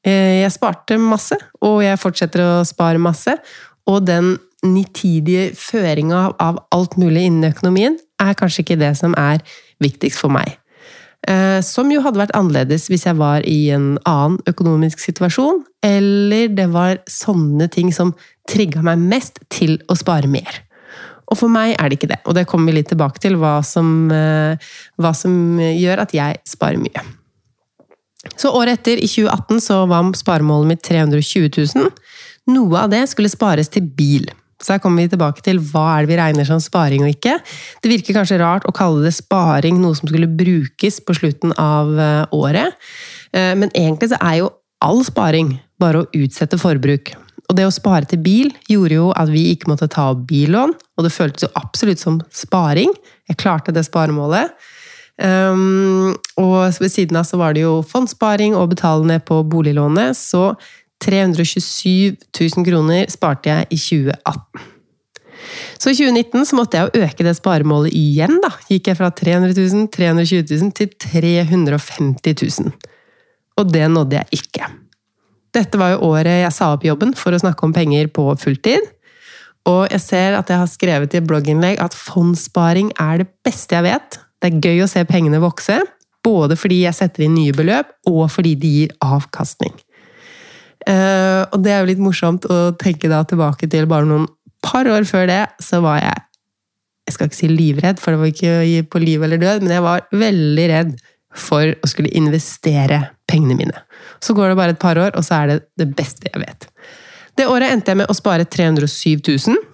Jeg 0.07 0.49
sparte 0.55 0.97
masse, 0.97 1.37
og 1.61 1.83
jeg 1.85 1.99
fortsetter 2.01 2.41
å 2.41 2.65
spare 2.65 2.97
masse. 2.97 3.35
Og 3.91 4.07
den 4.07 4.39
nitidige 4.65 5.51
føringa 5.59 6.31
av 6.41 6.63
alt 6.73 6.97
mulig 6.97 7.27
innen 7.29 7.51
økonomien 7.51 7.99
er 8.23 8.39
kanskje 8.39 8.63
ikke 8.63 8.79
det 8.81 8.95
som 8.97 9.13
er 9.19 9.43
viktigst 9.83 10.23
for 10.23 10.33
meg. 10.33 10.57
Eh, 11.27 11.59
som 11.65 11.91
jo 11.91 12.03
hadde 12.05 12.21
vært 12.21 12.35
annerledes 12.39 12.87
hvis 12.91 13.07
jeg 13.09 13.19
var 13.19 13.43
i 13.49 13.67
en 13.75 13.97
annen 14.07 14.39
økonomisk 14.47 15.03
situasjon, 15.03 15.65
eller 15.85 16.53
det 16.55 16.69
var 16.71 17.01
sånne 17.11 17.67
ting 17.73 17.91
som 17.95 18.15
trigga 18.49 18.85
meg 18.87 19.03
mest 19.03 19.43
til 19.51 19.81
å 19.91 19.99
spare 19.99 20.31
mer. 20.31 20.63
Og 21.27 21.39
for 21.41 21.51
meg 21.53 21.75
er 21.75 21.89
det 21.89 21.99
ikke 21.99 22.13
det, 22.13 22.21
og 22.25 22.37
det 22.39 22.47
kommer 22.47 22.71
vi 22.71 22.81
litt 22.81 22.91
tilbake 22.93 23.23
til, 23.23 23.37
hva 23.41 23.59
som, 23.67 24.11
eh, 24.15 24.57
hva 25.03 25.13
som 25.17 25.59
gjør 25.59 26.05
at 26.05 26.15
jeg 26.15 26.41
sparer 26.47 26.79
mye. 26.79 27.05
Så 28.35 28.51
året 28.51 28.81
etter, 28.81 28.99
i 28.99 29.09
2018, 29.11 29.61
så 29.63 29.85
var 29.91 30.07
sparemålet 30.19 30.73
mitt 30.73 30.83
320 30.87 31.51
000. 31.77 31.93
Noe 32.55 32.83
av 32.83 32.91
det 32.91 33.05
skulle 33.11 33.31
spares 33.31 33.71
til 33.73 33.87
bil. 33.87 34.27
Så 34.63 34.73
her 34.73 34.81
kommer 34.81 35.05
vi 35.05 35.13
tilbake 35.13 35.43
til 35.45 35.59
hva 35.61 35.85
er 35.93 36.05
det 36.05 36.15
vi 36.15 36.19
regner 36.21 36.47
som 36.49 36.63
sparing 36.63 37.05
og 37.05 37.13
ikke. 37.13 37.37
Det 37.85 37.93
virker 37.93 38.17
kanskje 38.17 38.41
rart 38.41 38.65
å 38.67 38.75
kalle 38.75 39.05
det 39.05 39.13
sparing 39.19 39.83
noe 39.83 39.99
som 39.99 40.09
skulle 40.09 40.31
brukes 40.31 41.03
på 41.05 41.17
slutten 41.19 41.53
av 41.61 41.93
eh, 42.01 42.25
året, 42.35 42.79
eh, 43.37 43.53
men 43.59 43.73
egentlig 43.77 44.15
så 44.15 44.21
er 44.23 44.41
jo 44.41 44.51
all 44.85 45.03
sparing 45.05 45.59
bare 45.81 46.03
å 46.03 46.09
utsette 46.17 46.59
forbruk. 46.61 47.13
Og 47.47 47.57
det 47.59 47.67
å 47.67 47.75
spare 47.75 48.09
til 48.11 48.23
bil 48.23 48.51
gjorde 48.71 48.97
jo 48.97 49.11
at 49.15 49.31
vi 49.31 49.49
ikke 49.53 49.71
måtte 49.71 49.89
ta 49.93 50.11
opp 50.13 50.25
billån, 50.29 50.75
og 50.75 51.07
det 51.07 51.15
føltes 51.15 51.47
jo 51.47 51.53
absolutt 51.59 52.03
som 52.03 52.19
sparing. 52.35 52.91
Jeg 53.31 53.39
klarte 53.43 53.75
det 53.75 53.87
sparemålet. 53.87 54.55
Um, 55.17 56.13
og 56.37 56.77
ved 56.77 56.91
siden 56.93 57.17
av 57.17 57.25
så 57.25 57.39
var 57.41 57.55
det 57.57 57.63
jo 57.63 57.79
fondssparing 57.89 58.57
og 58.59 58.75
betale 58.75 59.07
ned 59.09 59.25
på 59.29 59.41
boliglånet, 59.49 60.19
så 60.19 60.51
327 61.05 62.17
000 62.35 62.67
kroner 62.67 63.07
sparte 63.13 63.53
jeg 63.53 63.69
i 63.71 63.79
2018. 63.81 64.73
Så 65.79 65.93
i 65.93 65.97
2019 65.97 66.49
så 66.49 66.57
måtte 66.59 66.79
jeg 66.79 66.89
jo 66.89 67.05
øke 67.05 67.25
det 67.27 67.37
sparemålet 67.39 67.95
igjen. 67.97 68.41
da. 68.43 68.51
Gikk 68.71 68.91
jeg 68.91 68.99
fra 68.99 69.13
300 69.13 69.55
000, 69.55 69.87
320 69.93 70.49
000 70.51 70.73
til 70.77 70.91
350 71.07 72.35
000. 72.65 72.73
Og 73.61 73.73
det 73.73 73.87
nådde 73.93 74.19
jeg 74.19 74.41
ikke. 74.41 74.71
Dette 75.57 75.81
var 75.81 75.95
jo 75.95 76.13
året 76.13 76.43
jeg 76.43 76.53
sa 76.53 76.71
opp 76.75 76.85
jobben 76.85 77.15
for 77.17 77.33
å 77.33 77.41
snakke 77.41 77.65
om 77.65 77.75
penger 77.77 78.11
på 78.13 78.29
fulltid. 78.41 78.85
Og 79.67 79.89
jeg 79.91 80.03
ser 80.05 80.37
at 80.39 80.51
jeg 80.53 80.61
har 80.61 80.71
skrevet 80.71 81.15
i 81.15 81.21
et 81.21 81.27
blogginnlegg 81.27 81.81
at 81.83 81.97
fondssparing 81.97 82.93
er 83.03 83.23
det 83.23 83.29
beste 83.47 83.75
jeg 83.75 83.87
vet. 83.89 84.19
Det 84.39 84.51
er 84.51 84.61
gøy 84.63 84.85
å 84.85 84.91
se 84.91 85.03
pengene 85.09 85.41
vokse, 85.43 85.81
både 86.27 86.59
fordi 86.59 86.85
jeg 86.85 86.99
setter 86.99 87.27
inn 87.27 87.35
nye 87.35 87.55
beløp, 87.57 87.91
og 88.11 88.29
fordi 88.31 88.55
de 88.61 88.73
gir 88.77 88.95
avkastning. 89.03 89.75
Uh, 90.87 91.43
og 91.51 91.65
det 91.65 91.73
er 91.73 91.81
jo 91.81 91.89
litt 91.89 92.03
morsomt 92.03 92.45
å 92.53 92.71
tenke 92.79 93.11
da 93.11 93.25
tilbake 93.27 93.67
til 93.73 93.89
bare 93.91 94.07
noen 94.07 94.29
par 94.63 94.87
år 94.91 95.07
før 95.09 95.27
det, 95.31 95.43
så 95.63 95.83
var 95.85 96.03
jeg 96.05 96.23
Jeg 97.07 97.15
skal 97.15 97.29
ikke 97.29 97.39
si 97.39 97.49
livredd, 97.49 98.01
for 98.03 98.11
det 98.11 98.19
var 98.19 98.31
ikke 98.33 98.87
på 98.91 98.99
liv 98.99 99.23
eller 99.23 99.39
død, 99.39 99.61
men 99.63 99.73
jeg 99.77 99.83
var 99.85 100.09
veldig 100.11 100.65
redd 100.73 100.97
for 101.37 101.75
å 101.75 101.91
skulle 101.91 102.13
investere 102.17 103.03
pengene 103.31 103.59
mine. 103.59 103.85
Så 104.23 104.35
går 104.37 104.51
det 104.51 104.59
bare 104.59 104.77
et 104.77 104.83
par 104.83 104.99
år, 104.99 105.15
og 105.17 105.25
så 105.27 105.43
er 105.43 105.53
det 105.53 105.59
det 105.79 105.91
beste 105.97 106.31
jeg 106.31 106.43
vet. 106.43 106.69
Det 107.37 107.49
året 107.51 107.73
endte 107.73 107.93
jeg 107.93 108.01
med 108.01 108.11
å 108.11 108.17
spare 108.17 108.49
307 108.49 109.21
000. 109.21 109.65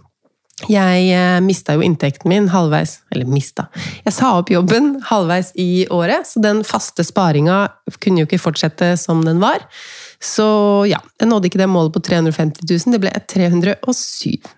Jeg 0.70 1.06
eh, 1.10 1.40
mista 1.42 1.74
jo 1.74 1.82
inntekten 1.82 2.28
min 2.30 2.44
halvveis 2.52 3.00
Eller 3.10 3.26
mista 3.26 3.64
Jeg 4.04 4.12
sa 4.14 4.28
opp 4.38 4.50
jobben 4.52 4.92
halvveis 5.08 5.50
i 5.58 5.88
året, 5.90 6.28
så 6.28 6.42
den 6.44 6.60
faste 6.66 7.02
sparinga 7.02 7.64
kunne 7.98 8.22
jo 8.22 8.28
ikke 8.28 8.38
fortsette 8.42 8.92
som 9.00 9.24
den 9.26 9.40
var. 9.42 9.64
Så 10.22 10.46
ja, 10.86 11.00
jeg 11.18 11.30
nådde 11.32 11.50
ikke 11.50 11.62
det 11.64 11.70
målet 11.72 11.96
på 11.96 12.04
350 12.04 12.68
000, 12.68 12.94
det 12.94 13.00
ble 13.02 13.14
307. 13.32 14.52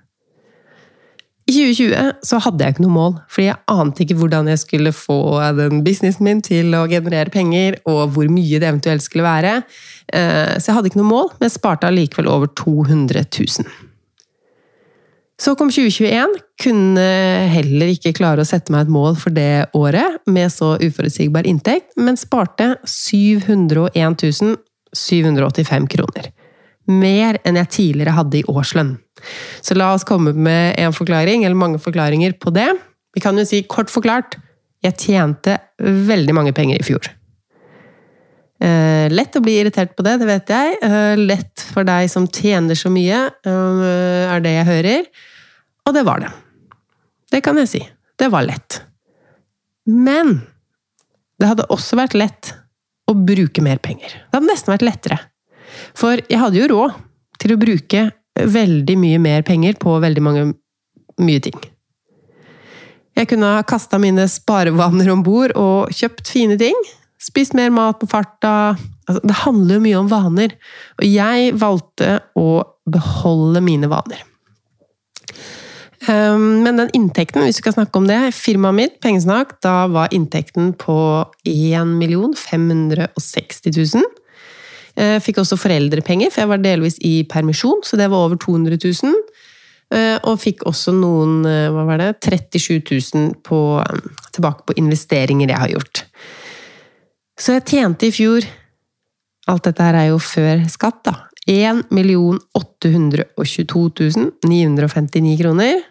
I 1.45 1.53
2020 1.53 2.25
så 2.25 2.39
hadde 2.41 2.65
jeg 2.65 2.75
ikke 2.75 2.85
noe 2.87 2.95
mål, 2.95 3.17
fordi 3.29 3.51
jeg 3.51 3.61
ante 3.69 4.05
ikke 4.05 4.17
hvordan 4.17 4.47
jeg 4.49 4.61
skulle 4.63 4.95
få 4.97 5.19
den 5.59 5.83
businessen 5.85 6.25
min 6.25 6.41
til 6.45 6.73
å 6.73 6.87
generere 6.89 7.33
penger, 7.33 7.77
og 7.85 8.15
hvor 8.15 8.31
mye 8.33 8.61
det 8.63 8.71
eventuelt 8.71 9.05
skulle 9.05 9.27
være. 9.27 9.59
Eh, 10.09 10.55
så 10.57 10.71
jeg 10.71 10.79
hadde 10.79 10.93
ikke 10.93 11.03
noe 11.03 11.11
mål, 11.11 11.35
men 11.43 11.53
sparte 11.53 11.91
allikevel 11.91 12.31
over 12.33 12.49
200 12.57 13.27
000. 13.29 13.69
Så 15.45 15.53
kom 15.59 15.69
2021. 15.69 16.39
Kunne 16.65 17.07
heller 17.53 17.93
ikke 17.93 18.15
klare 18.17 18.45
å 18.45 18.49
sette 18.49 18.73
meg 18.73 18.87
et 18.87 18.95
mål 18.95 19.19
for 19.21 19.35
det 19.35 19.67
året 19.77 20.23
med 20.31 20.53
så 20.55 20.77
uforutsigbar 20.81 21.45
inntekt, 21.51 21.93
men 22.01 22.17
sparte 22.17 22.77
701 22.89 24.57
785 24.95 25.91
kroner. 25.91 26.31
Mer 26.91 27.39
enn 27.45 27.59
jeg 27.63 27.73
tidligere 27.79 28.17
hadde 28.19 28.41
i 28.41 28.47
årslønn. 28.51 28.97
Så 29.65 29.77
la 29.77 29.93
oss 29.95 30.05
komme 30.05 30.35
med 30.37 30.75
en 30.81 30.93
forklaring, 30.93 31.45
eller 31.45 31.57
mange 31.57 31.81
forklaringer 31.81 32.37
på 32.41 32.53
det. 32.55 32.69
Vi 33.15 33.23
kan 33.25 33.39
jo 33.39 33.47
si 33.49 33.63
kort 33.71 33.93
forklart 33.93 34.37
jeg 34.85 35.01
tjente 35.01 35.57
veldig 35.81 36.35
mange 36.37 36.53
penger 36.57 36.83
i 36.83 36.85
fjor. 36.85 37.07
Eh, 38.65 39.11
lett 39.13 39.37
å 39.37 39.43
bli 39.45 39.57
irritert 39.61 39.95
på 39.97 40.05
det, 40.07 40.19
det 40.21 40.29
vet 40.29 40.53
jeg. 40.53 40.79
Eh, 40.85 41.15
lett 41.19 41.65
for 41.73 41.87
deg 41.89 42.09
som 42.13 42.29
tjener 42.29 42.79
så 42.79 42.93
mye, 42.93 43.27
eh, 43.45 44.25
er 44.31 44.45
det 44.45 44.55
jeg 44.59 44.71
hører. 44.71 45.07
Og 45.87 45.95
det 45.97 46.05
var 46.05 46.21
det. 46.21 46.33
Det 47.33 47.43
kan 47.45 47.57
jeg 47.61 47.69
si. 47.69 47.83
Det 48.17 48.31
var 48.33 48.45
lett. 48.47 48.83
Men 49.87 50.43
det 51.41 51.49
hadde 51.51 51.69
også 51.73 51.97
vært 51.99 52.17
lett 52.17 52.55
å 53.11 53.17
bruke 53.17 53.61
mer 53.65 53.81
penger. 53.85 54.09
Det 54.09 54.39
hadde 54.39 54.53
nesten 54.53 54.73
vært 54.73 54.87
lettere. 54.87 55.19
For 55.99 56.21
jeg 56.29 56.41
hadde 56.41 56.61
jo 56.61 56.71
råd 56.73 56.99
til 57.43 57.55
å 57.55 57.61
bruke 57.61 58.09
veldig 58.35 58.97
mye 58.99 59.21
mer 59.23 59.47
penger 59.47 59.79
på 59.81 59.95
veldig 60.03 60.25
mange 60.25 60.45
mye 61.23 61.43
ting. 61.43 61.57
Jeg 63.15 63.31
kunne 63.31 63.53
ha 63.55 63.63
kasta 63.67 64.01
mine 64.03 64.27
sparevaner 64.31 65.13
om 65.13 65.23
bord 65.23 65.55
og 65.59 65.93
kjøpt 65.95 66.31
fine 66.35 66.59
ting. 66.59 66.75
Spist 67.23 67.55
mer 67.55 67.71
mat 67.73 68.01
på 68.01 68.09
farta. 68.11 68.75
Altså, 69.07 69.21
det 69.23 69.37
handler 69.45 69.79
jo 69.79 69.85
mye 69.85 70.01
om 70.01 70.11
vaner. 70.11 70.57
Og 70.99 71.07
jeg 71.07 71.55
valgte 71.61 72.19
å 72.35 72.65
beholde 72.91 73.63
mine 73.65 73.91
vaner. 73.93 74.25
Um, 76.05 76.61
men 76.67 76.77
den 76.77 76.91
inntekten, 76.93 77.47
hvis 77.47 77.63
vi 77.63 77.63
skal 77.63 77.79
snakke 77.79 77.97
om 77.97 78.09
det, 78.11 78.19
firmaet 78.37 78.77
mitt, 78.77 78.99
Pengesnakk, 79.01 79.55
da 79.65 79.87
var 79.89 80.13
inntekten 80.13 80.75
på 80.77 80.97
1 81.49 81.95
560 82.37 83.79
000. 83.95 84.11
Jeg 84.95 85.23
fikk 85.25 85.41
også 85.43 85.59
foreldrepenger, 85.59 86.31
for 86.31 86.45
jeg 86.45 86.51
var 86.53 86.61
delvis 86.63 87.01
i 87.03 87.25
permisjon, 87.27 87.81
så 87.83 87.99
det 87.99 88.07
var 88.13 88.29
over 88.29 88.39
200 88.39 88.79
000. 88.79 89.17
Eh, 89.95 90.17
og 90.25 90.41
fikk 90.41 90.65
også 90.69 90.95
noen 90.97 91.45
eh, 91.49 91.71
hva 91.73 91.85
var 91.89 92.01
det, 92.01 92.11
37 92.25 92.81
000 93.15 93.35
på, 93.45 93.59
tilbake 94.35 94.65
på 94.67 94.77
investeringer 94.81 95.51
jeg 95.51 95.61
har 95.61 95.73
gjort. 95.75 96.05
Så 97.39 97.57
jeg 97.57 97.67
tjente 97.67 98.07
i 98.07 98.15
fjor 98.15 98.47
Alt 99.51 99.67
dette 99.67 99.85
her 99.85 99.97
er 99.99 100.07
jo 100.09 100.19
før 100.23 100.63
skatt, 100.73 101.03
da. 101.05 101.13
1 101.45 101.83
822 102.57 104.23
959 104.49 105.35
kroner. 105.43 105.83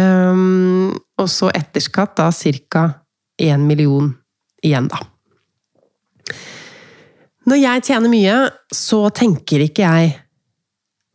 Um, 0.00 0.94
og 1.20 1.28
så 1.28 1.50
etter 1.52 1.84
skatt 1.84 2.16
da 2.16 2.30
ca. 2.32 2.86
1 3.36 3.66
million 3.68 4.08
igjen, 4.64 4.88
da. 4.88 5.02
Når 7.48 7.60
jeg 7.62 7.84
tjener 7.86 8.10
mye, 8.12 8.32
så 8.74 9.06
tenker 9.14 9.62
ikke 9.64 9.86
jeg 9.86 10.08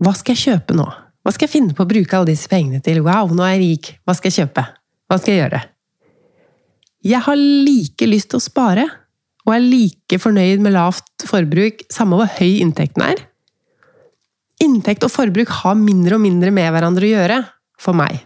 Hva 0.02 0.13
skal 0.18 0.34
jeg 0.34 0.44
kjøpe 0.48 0.78
nå? 0.78 0.86
Hva 1.24 1.34
skal 1.36 1.46
jeg 1.46 1.54
finne 1.54 1.75
på 1.78 1.86
å 1.86 1.90
bruke 1.90 2.18
alle 2.18 2.32
disse 2.32 2.50
pengene 2.50 2.82
til? 2.84 3.04
Wow, 3.06 3.30
nå 3.36 3.46
er 3.46 3.54
jeg 3.54 3.62
rik! 3.62 3.92
Hva 4.04 4.16
skal 4.18 4.32
jeg 4.32 4.42
kjøpe? 4.42 4.63
Hva 5.08 5.20
skal 5.20 5.34
jeg 5.34 5.42
gjøre? 5.44 5.62
Jeg 7.04 7.22
har 7.28 7.38
like 7.38 8.08
lyst 8.08 8.32
til 8.32 8.40
å 8.40 8.44
spare, 8.44 8.88
og 9.44 9.54
er 9.54 9.63
like 9.63 10.20
fornøyd 10.24 10.63
med 10.63 10.74
lavt 10.75 11.25
forbruk, 11.28 11.86
samme 11.92 12.18
hvor 12.20 12.32
høy 12.40 12.63
inntekten 12.63 13.06
er. 13.06 13.24
Inntekt 14.63 15.06
og 15.06 15.13
forbruk 15.13 15.52
har 15.62 15.80
mindre 15.80 16.18
og 16.18 16.24
mindre 16.24 16.52
med 16.56 16.72
hverandre 16.74 17.08
å 17.08 17.13
gjøre, 17.13 17.40
for 17.80 18.00
meg. 18.00 18.24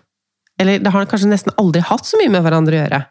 Eller 0.61 0.81
det 0.81 0.93
har 0.93 1.09
kanskje 1.09 1.31
nesten 1.33 1.57
aldri 1.57 1.83
hatt 1.85 2.05
så 2.07 2.21
mye 2.21 2.31
med 2.33 2.45
hverandre 2.45 2.77
å 2.77 2.83
gjøre. 2.83 3.03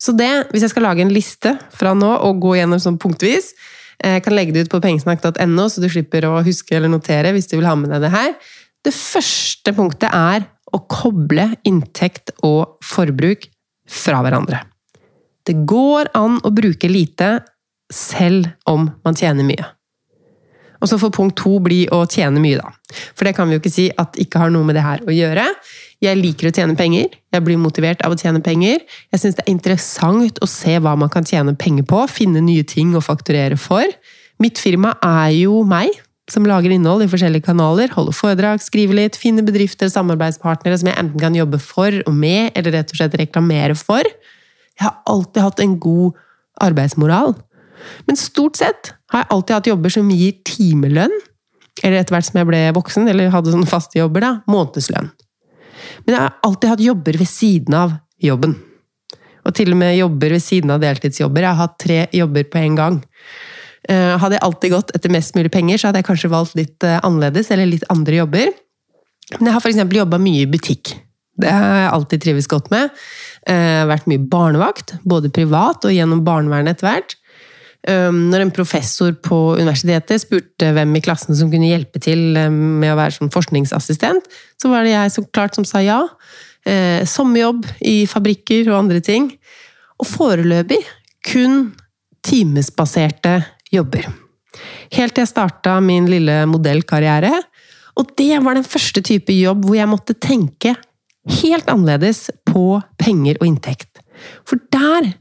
Så 0.00 0.14
det, 0.16 0.30
hvis 0.50 0.66
jeg 0.66 0.74
skal 0.74 0.86
lage 0.90 1.04
en 1.04 1.14
liste 1.14 1.56
fra 1.76 1.94
nå 1.96 2.10
og 2.26 2.42
gå 2.42 2.56
gjennom 2.58 2.82
sånn 2.82 2.98
punktvis, 3.00 3.52
jeg 4.00 4.16
eh, 4.16 4.22
kan 4.24 4.34
legge 4.36 4.54
det 4.56 4.64
ut 4.64 4.72
på 4.72 4.80
pengesnakk.no, 4.80 5.66
så 5.68 5.82
du 5.82 5.88
slipper 5.92 6.24
å 6.28 6.40
huske 6.44 6.76
eller 6.76 6.92
notere 6.92 7.34
hvis 7.36 7.50
du 7.50 7.58
vil 7.58 7.68
ha 7.68 7.76
med 7.76 7.92
deg 7.92 8.06
det 8.06 8.12
her. 8.14 8.34
Det 8.80 8.94
første 8.96 9.74
punktet 9.76 10.08
er 10.08 10.46
å 10.72 10.80
koble 10.88 11.50
inntekt 11.68 12.32
og 12.46 12.78
forbruk 12.86 13.44
fra 13.90 14.22
hverandre. 14.24 14.62
Det 15.44 15.58
går 15.68 16.12
an 16.16 16.38
å 16.46 16.52
bruke 16.54 16.88
lite 16.88 17.40
selv 17.92 18.48
om 18.70 18.88
man 19.04 19.18
tjener 19.18 19.44
mye. 19.44 19.66
Og 20.80 20.88
så 20.88 20.98
får 21.00 21.12
punkt 21.14 21.36
to 21.40 21.58
bli 21.62 21.82
å 21.92 22.02
tjene 22.08 22.40
mye, 22.42 22.60
da. 22.60 22.72
For 23.14 23.28
det 23.28 23.34
kan 23.36 23.48
vi 23.48 23.56
jo 23.56 23.62
ikke 23.62 23.72
si 23.72 23.86
at 24.00 24.16
ikke 24.20 24.40
har 24.42 24.52
noe 24.52 24.66
med 24.66 24.78
det 24.78 24.84
her 24.84 25.02
å 25.04 25.14
gjøre. 25.14 25.44
Jeg 26.00 26.16
liker 26.16 26.48
å 26.48 26.54
tjene 26.56 26.76
penger. 26.78 27.12
Jeg 27.34 27.44
blir 27.44 27.60
motivert 27.60 28.00
av 28.06 28.14
å 28.14 28.18
tjene 28.18 28.40
penger. 28.44 28.80
Jeg 29.12 29.22
syns 29.22 29.36
det 29.36 29.44
er 29.44 29.52
interessant 29.52 30.40
å 30.40 30.48
se 30.48 30.78
hva 30.80 30.94
man 30.96 31.12
kan 31.12 31.26
tjene 31.28 31.52
penger 31.60 31.84
på, 31.88 32.06
finne 32.08 32.40
nye 32.44 32.64
ting 32.64 32.94
å 32.96 33.04
fakturere 33.04 33.60
for. 33.60 33.84
Mitt 34.40 34.60
firma 34.62 34.94
er 35.04 35.34
jo 35.36 35.60
meg, 35.68 35.92
som 36.30 36.46
lager 36.48 36.72
innhold 36.72 37.04
i 37.04 37.10
forskjellige 37.10 37.48
kanaler, 37.50 37.90
holder 37.92 38.16
foredrag, 38.16 38.62
skriver 38.64 38.96
litt, 38.96 39.18
finner 39.20 39.44
bedrifter 39.44 39.90
og 39.90 39.94
samarbeidspartnere 39.96 40.78
som 40.80 40.88
jeg 40.88 40.98
enten 41.02 41.20
kan 41.20 41.36
jobbe 41.36 41.60
for 41.60 42.00
og 42.06 42.16
med, 42.16 42.54
eller 42.56 42.78
rett 42.78 42.94
og 42.94 43.00
slett 43.02 43.18
reklamere 43.20 43.76
for. 43.76 44.06
Jeg 44.78 44.86
har 44.86 44.96
alltid 45.10 45.44
hatt 45.44 45.60
en 45.60 45.76
god 45.82 46.16
arbeidsmoral. 46.64 47.34
Men 48.08 48.18
stort 48.20 48.60
sett 48.60 48.94
har 49.10 49.24
jeg 49.24 49.30
alltid 49.34 49.56
hatt 49.56 49.70
jobber 49.70 49.92
som 49.92 50.10
gir 50.14 50.38
timelønn, 50.46 51.14
eller 51.82 52.00
etter 52.00 52.14
hvert 52.14 52.28
som 52.28 52.40
jeg 52.40 52.48
ble 52.48 52.62
voksen, 52.76 53.08
eller 53.10 53.32
hadde 53.32 53.54
sånne 53.54 53.68
faste 53.70 53.98
jobber, 53.98 54.24
da, 54.24 54.32
månedslønn. 54.50 55.10
Men 56.04 56.14
jeg 56.14 56.20
har 56.22 56.36
alltid 56.46 56.72
hatt 56.74 56.82
jobber 56.84 57.18
ved 57.20 57.30
siden 57.30 57.76
av 57.76 57.94
jobben. 58.22 58.56
Og 59.48 59.54
til 59.56 59.72
og 59.72 59.80
med 59.80 59.96
jobber 59.96 60.34
ved 60.36 60.44
siden 60.44 60.72
av 60.74 60.82
deltidsjobber. 60.82 61.46
Jeg 61.46 61.56
har 61.56 61.62
hatt 61.62 61.78
tre 61.80 62.00
jobber 62.14 62.46
på 62.52 62.60
en 62.60 62.76
gang. 62.78 62.98
Eh, 63.88 64.16
hadde 64.20 64.36
jeg 64.36 64.44
alltid 64.44 64.74
gått 64.74 64.92
etter 64.96 65.12
mest 65.12 65.36
mulig 65.38 65.52
penger, 65.52 65.80
så 65.80 65.88
hadde 65.88 66.02
jeg 66.02 66.10
kanskje 66.10 66.32
valgt 66.32 66.58
litt 66.58 66.86
eh, 66.86 66.98
annerledes, 67.06 67.48
eller 67.50 67.70
litt 67.70 67.86
andre 67.92 68.20
jobber. 68.20 68.52
Men 69.38 69.48
jeg 69.48 69.56
har 69.56 69.64
f.eks. 69.64 69.80
jobba 69.96 70.20
mye 70.20 70.44
i 70.44 70.50
butikk. 70.50 70.92
Det 71.40 71.50
har 71.50 71.78
jeg 71.78 71.92
alltid 71.94 72.24
trives 72.26 72.50
godt 72.50 72.68
med. 72.72 72.92
Jeg 73.48 73.78
har 73.80 73.88
vært 73.88 74.08
mye 74.10 74.20
barnevakt, 74.30 74.98
både 75.08 75.32
privat 75.32 75.86
og 75.88 75.94
gjennom 75.94 76.20
barnevernet 76.26 76.76
etter 76.76 76.90
hvert. 76.90 77.16
Når 77.88 78.42
en 78.44 78.52
professor 78.52 79.14
på 79.24 79.36
universitetet 79.56 80.20
spurte 80.20 80.68
hvem 80.76 80.90
i 80.98 81.00
klassen 81.00 81.36
som 81.38 81.48
kunne 81.48 81.70
hjelpe 81.70 82.02
til 82.02 82.36
med 82.52 82.90
å 82.92 82.98
være 82.98 83.16
sånn 83.16 83.32
forskningsassistent, 83.32 84.26
så 84.60 84.68
var 84.68 84.84
det 84.84 84.92
jeg 84.92 85.14
så 85.14 85.24
klart 85.32 85.56
som 85.56 85.64
sa 85.64 85.80
ja. 85.80 86.02
Sommerjobb 87.08 87.64
i 87.88 88.02
fabrikker 88.10 88.68
og 88.68 88.82
andre 88.82 89.00
ting. 89.00 89.30
Og 89.96 90.08
foreløpig 90.08 90.82
kun 91.30 91.70
timesbaserte 92.26 93.38
jobber. 93.72 94.10
Helt 94.92 95.14
til 95.14 95.24
jeg 95.24 95.32
starta 95.32 95.78
min 95.84 96.08
lille 96.10 96.42
modellkarriere. 96.50 97.32
Og 98.00 98.12
det 98.18 98.36
var 98.44 98.56
den 98.56 98.66
første 98.66 99.02
type 99.04 99.34
jobb 99.34 99.64
hvor 99.66 99.78
jeg 99.78 99.90
måtte 99.90 100.16
tenke 100.20 100.74
helt 101.40 101.68
annerledes 101.70 102.28
på 102.48 102.80
penger 103.00 103.40
og 103.40 103.48
inntekt. 103.48 104.00
For 104.48 104.60
der 104.72 105.12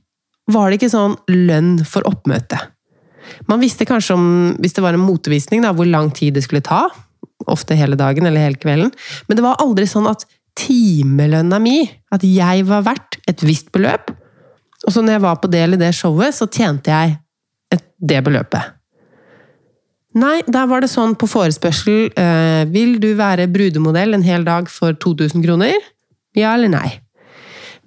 var 0.50 0.70
det 0.70 0.80
ikke 0.80 0.92
sånn 0.92 1.16
lønn 1.30 1.78
for 1.88 2.06
oppmøte. 2.10 2.60
Man 3.50 3.62
visste 3.62 3.88
kanskje 3.88 4.16
om, 4.16 4.26
hvis 4.62 4.76
det 4.78 4.84
var 4.84 4.98
en 4.98 5.06
motevisning, 5.06 5.62
da, 5.64 5.74
hvor 5.76 5.88
lang 5.90 6.10
tid 6.16 6.38
det 6.38 6.46
skulle 6.46 6.66
ta. 6.66 6.88
Ofte 7.50 7.78
hele 7.78 7.98
dagen 8.00 8.26
eller 8.28 8.50
hele 8.50 8.60
kvelden. 8.60 8.92
Men 9.28 9.40
det 9.40 9.46
var 9.46 9.62
aldri 9.64 9.88
sånn 9.90 10.10
at 10.10 10.26
timelønna 10.60 11.60
mi, 11.62 11.84
at 12.14 12.26
jeg 12.26 12.66
var 12.68 12.84
verdt 12.88 13.20
et 13.30 13.46
visst 13.46 13.72
beløp. 13.76 14.12
Og 14.88 14.94
så 14.96 15.04
når 15.04 15.18
jeg 15.18 15.26
var 15.28 15.40
på 15.42 15.52
del 15.52 15.76
i 15.76 15.80
det 15.80 15.94
showet, 15.96 16.36
så 16.36 16.50
tjente 16.50 16.92
jeg 16.92 17.18
et, 17.74 17.86
det 18.00 18.22
beløpet. 18.26 18.76
Nei, 20.20 20.40
der 20.50 20.66
var 20.72 20.82
det 20.82 20.90
sånn 20.90 21.14
på 21.22 21.28
forespørsel 21.30 22.08
eh, 22.18 22.64
Vil 22.74 22.96
du 22.98 23.12
være 23.14 23.46
brudemodell 23.54 24.18
en 24.18 24.26
hel 24.26 24.42
dag 24.48 24.66
for 24.74 24.98
2000 24.98 25.44
kroner? 25.46 25.76
Ja 26.38 26.56
eller 26.58 26.72
nei? 26.74 26.88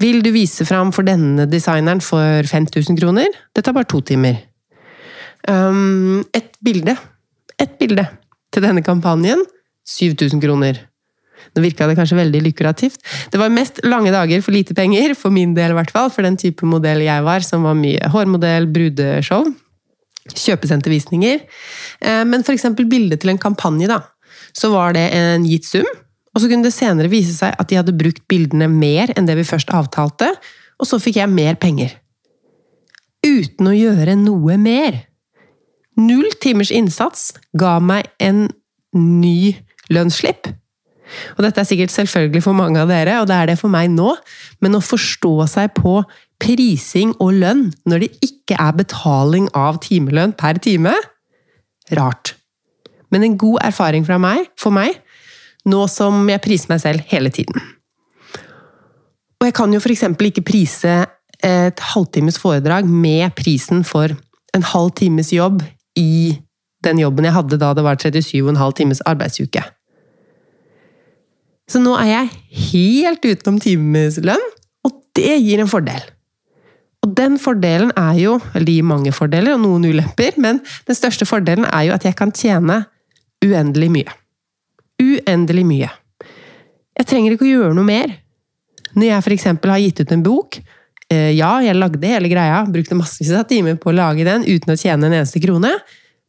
Vil 0.02 0.23
du 0.25 0.32
vise 0.35 0.64
fram 0.66 0.90
for 0.94 1.06
denne 1.06 1.47
designeren 1.50 2.00
for 2.02 2.47
5000 2.49 2.99
kroner? 2.99 3.28
Det 3.54 3.62
tar 3.64 3.76
bare 3.76 3.88
to 3.88 4.00
timer. 4.02 4.40
Um, 5.49 6.23
et 6.35 6.56
bilde. 6.64 6.97
Et 7.61 7.75
bilde 7.78 8.06
til 8.52 8.64
denne 8.64 8.82
kampanjen 8.85 9.44
7000 9.88 10.42
kroner. 10.42 10.80
Nå 11.52 11.64
virka 11.64 11.88
det 11.88 11.99
kanskje 11.99 12.18
veldig 12.18 12.40
lukrativt. 12.47 13.02
Det 13.32 13.40
var 13.40 13.52
mest 13.52 13.82
lange 13.85 14.12
dager 14.14 14.42
for 14.44 14.54
lite 14.54 14.75
penger, 14.78 15.14
for 15.18 15.35
min 15.35 15.54
del 15.56 15.75
i 15.75 15.76
hvert 15.76 15.90
fall, 15.92 16.11
for 16.14 16.25
den 16.26 16.38
type 16.40 16.66
modell 16.66 17.02
jeg 17.04 17.26
var, 17.26 17.44
som 17.44 17.66
var 17.66 17.76
mye 17.78 18.11
hårmodell, 18.14 18.71
brudeshow. 18.73 19.50
Kjøpesentervisninger. 20.32 21.42
Eh, 22.00 22.23
men 22.30 22.47
f.eks. 22.47 22.71
bildet 22.78 23.21
til 23.23 23.35
en 23.35 23.42
kampanje, 23.42 23.90
da. 23.90 24.00
Så 24.56 24.71
var 24.73 24.94
det 24.97 25.09
en 25.16 25.44
gitt 25.49 25.66
sum, 25.66 25.88
og 26.32 26.40
så 26.40 26.48
kunne 26.48 26.64
det 26.64 26.74
senere 26.74 27.12
vise 27.12 27.34
seg 27.36 27.54
at 27.60 27.68
de 27.68 27.78
hadde 27.78 27.96
brukt 27.96 28.24
bildene 28.30 28.68
mer 28.70 29.12
enn 29.16 29.28
det 29.28 29.36
vi 29.38 29.46
først 29.46 29.72
avtalte, 29.74 30.30
og 30.80 30.88
så 30.88 30.98
fikk 31.02 31.20
jeg 31.20 31.32
mer 31.32 31.58
penger. 31.60 31.92
Uten 33.22 33.68
å 33.68 33.76
gjøre 33.76 34.16
noe 34.18 34.56
mer. 34.58 35.04
Null 36.00 36.32
timers 36.42 36.72
innsats 36.74 37.30
ga 37.58 37.76
meg 37.84 38.08
en 38.22 38.46
ny 38.96 39.52
lønnsslipp. 39.92 40.48
Og 41.36 41.44
dette 41.44 41.60
er 41.60 41.68
sikkert 41.68 41.92
selvfølgelig 41.92 42.42
for 42.46 42.56
mange 42.56 42.80
av 42.80 42.90
dere, 42.90 43.18
og 43.20 43.28
det 43.28 43.36
er 43.36 43.50
det 43.52 43.58
for 43.60 43.72
meg 43.72 43.90
nå, 43.92 44.14
men 44.64 44.78
å 44.78 44.82
forstå 44.84 45.34
seg 45.52 45.74
på 45.76 45.98
prising 46.42 47.12
og 47.22 47.36
lønn 47.42 47.66
når 47.88 48.06
det 48.06 48.12
ikke 48.24 48.56
er 48.56 48.78
betaling 48.78 49.50
av 49.58 49.82
timelønn 49.84 50.32
per 50.38 50.58
time, 50.64 50.94
rart. 51.98 52.34
Men 53.12 53.26
en 53.26 53.36
god 53.36 53.60
erfaring 53.68 54.08
meg, 54.22 54.48
for 54.56 54.72
meg, 54.72 55.01
nå 55.69 55.87
som 55.90 56.26
jeg 56.31 56.42
priser 56.42 56.73
meg 56.73 56.83
selv 56.83 57.04
hele 57.12 57.31
tiden. 57.35 57.61
Og 59.40 59.49
jeg 59.49 59.57
kan 59.59 59.75
jo 59.75 59.81
f.eks. 59.83 60.04
ikke 60.07 60.47
prise 60.47 60.95
et 61.42 61.85
halvtimes 61.92 62.38
foredrag 62.38 62.87
med 62.87 63.35
prisen 63.35 63.83
for 63.85 64.14
en 64.54 64.66
halv 64.73 64.92
times 64.95 65.33
jobb 65.35 65.64
i 65.99 66.38
den 66.87 67.00
jobben 67.02 67.26
jeg 67.26 67.35
hadde 67.35 67.59
da 67.59 67.73
det 67.75 67.85
var 67.87 67.99
37,5 67.99 68.75
times 68.78 69.02
arbeidsuke. 69.07 69.62
Så 71.71 71.81
nå 71.83 71.95
er 71.99 72.11
jeg 72.11 72.33
helt 72.71 73.26
utenom 73.26 73.61
timeslønn, 73.62 74.49
og 74.87 74.97
det 75.16 75.38
gir 75.40 75.62
en 75.62 75.71
fordel. 75.71 76.02
Og 77.02 77.14
den 77.19 77.38
fordelen 77.42 77.90
er 77.99 78.14
jo 78.21 78.37
Eller 78.54 78.66
det 78.66 78.75
gir 78.76 78.87
mange 78.87 79.12
fordeler 79.12 79.57
og 79.57 79.62
noen 79.64 79.88
ulemper, 79.90 80.37
men 80.38 80.61
den 80.87 80.99
største 80.99 81.26
fordelen 81.26 81.66
er 81.66 81.88
jo 81.88 81.95
at 81.97 82.04
jeg 82.07 82.14
kan 82.19 82.31
tjene 82.31 82.85
uendelig 83.42 83.90
mye. 83.90 84.21
Uendelig 85.02 85.64
mye. 85.66 85.90
Jeg 86.99 87.09
trenger 87.09 87.35
ikke 87.35 87.49
å 87.49 87.52
gjøre 87.52 87.76
noe 87.76 87.88
mer. 87.88 88.14
Når 88.92 89.09
jeg 89.09 89.25
f.eks. 89.25 89.49
har 89.49 89.80
gitt 89.80 90.02
ut 90.02 90.11
en 90.12 90.25
bok 90.25 90.59
eh, 90.61 91.30
Ja, 91.32 91.54
jeg 91.64 91.78
lagde 91.78 92.09
hele 92.09 92.28
greia, 92.28 92.61
brukte 92.68 92.99
massevis 92.99 93.32
av 93.37 93.47
timer 93.49 93.78
på 93.80 93.90
å 93.90 93.97
lage 93.97 94.26
den 94.28 94.44
uten 94.44 94.75
å 94.75 94.78
tjene 94.78 95.09
en 95.09 95.16
eneste 95.16 95.40
krone, 95.40 95.73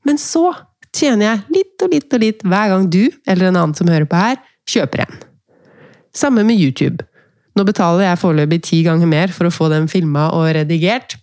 men 0.08 0.20
så 0.20 0.50
tjener 0.96 1.28
jeg 1.28 1.58
litt 1.58 1.84
og 1.84 1.96
litt 1.96 2.16
og 2.16 2.24
litt 2.24 2.44
hver 2.46 2.72
gang 2.72 2.88
du, 2.92 3.04
eller 3.28 3.50
en 3.50 3.60
annen 3.60 3.76
som 3.78 3.90
hører 3.92 4.08
på 4.10 4.20
her, 4.20 4.40
kjøper 4.70 5.06
en. 5.06 5.18
Samme 6.16 6.46
med 6.48 6.62
YouTube. 6.62 7.04
Nå 7.58 7.66
betaler 7.68 8.08
jeg 8.08 8.22
foreløpig 8.22 8.62
ti 8.66 8.82
ganger 8.86 9.10
mer 9.10 9.34
for 9.34 9.50
å 9.50 9.54
få 9.54 9.70
den 9.74 9.90
filma 9.92 10.30
og 10.38 10.52
redigert. 10.58 11.18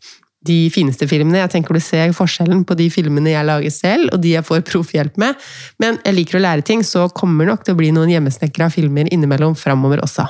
De 0.46 0.56
fineste 0.72 1.04
filmene. 1.08 1.42
Jeg 1.42 1.52
tenker 1.52 1.76
du 1.76 1.82
ser 1.84 2.14
forskjellen 2.16 2.62
på 2.64 2.76
de 2.78 2.86
filmene 2.92 3.34
jeg 3.34 3.44
lager 3.44 3.74
selv, 3.74 4.14
og 4.14 4.22
de 4.24 4.34
jeg 4.36 4.46
får 4.46 4.64
proffhjelp 4.68 5.18
med. 5.20 5.36
Men 5.82 5.98
jeg 6.04 6.16
liker 6.16 6.38
å 6.38 6.44
lære 6.46 6.64
ting, 6.64 6.84
så 6.86 7.08
kommer 7.12 7.48
nok 7.50 7.66
til 7.66 7.76
å 7.76 7.80
bli 7.80 7.90
noen 7.92 8.12
hjemmesnekra 8.12 8.70
filmer 8.72 9.10
innimellom 9.12 9.56
framover 9.58 10.00
også. 10.06 10.24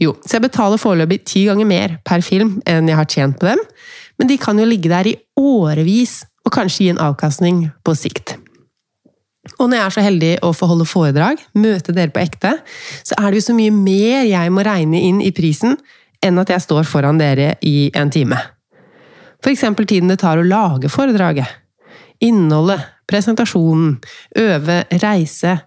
Jo, 0.00 0.16
så 0.24 0.36
jeg 0.36 0.46
betaler 0.46 0.80
foreløpig 0.80 1.22
ti 1.28 1.46
ganger 1.48 1.68
mer 1.68 1.98
per 2.04 2.24
film 2.24 2.58
enn 2.68 2.88
jeg 2.90 2.98
har 2.98 3.08
tjent 3.08 3.38
på 3.40 3.48
dem, 3.48 3.62
men 4.20 4.28
de 4.28 4.36
kan 4.40 4.58
jo 4.60 4.66
ligge 4.68 4.92
der 4.92 5.08
i 5.08 5.16
årevis 5.40 6.22
og 6.46 6.52
kanskje 6.54 6.84
gi 6.84 6.90
en 6.92 7.00
avkastning 7.02 7.64
på 7.84 7.94
sikt. 7.96 8.36
Og 9.56 9.70
når 9.70 9.78
jeg 9.78 9.84
er 9.86 9.94
så 9.94 10.04
heldig 10.04 10.32
å 10.44 10.50
få 10.56 10.68
holde 10.68 10.88
foredrag, 10.88 11.40
møte 11.56 11.94
dere 11.96 12.12
på 12.12 12.20
ekte, 12.22 12.56
så 13.06 13.16
er 13.20 13.30
det 13.30 13.40
jo 13.40 13.46
så 13.48 13.56
mye 13.56 13.72
mer 13.72 14.26
jeg 14.26 14.52
må 14.52 14.64
regne 14.66 15.00
inn 15.06 15.22
i 15.24 15.32
prisen 15.34 15.78
enn 16.24 16.42
at 16.42 16.50
jeg 16.50 16.64
står 16.64 16.86
foran 16.88 17.20
dere 17.20 17.54
i 17.64 17.88
en 17.96 18.10
time. 18.12 18.40
Eksempel 19.46 19.86
tiden 19.86 20.10
det 20.10 20.20
tar 20.22 20.40
å 20.40 20.46
lage 20.46 20.90
foredraget. 20.90 21.48
Innholdet, 22.24 22.82
presentasjonen, 23.06 23.98
øve, 24.40 24.78
reise. 25.02 25.58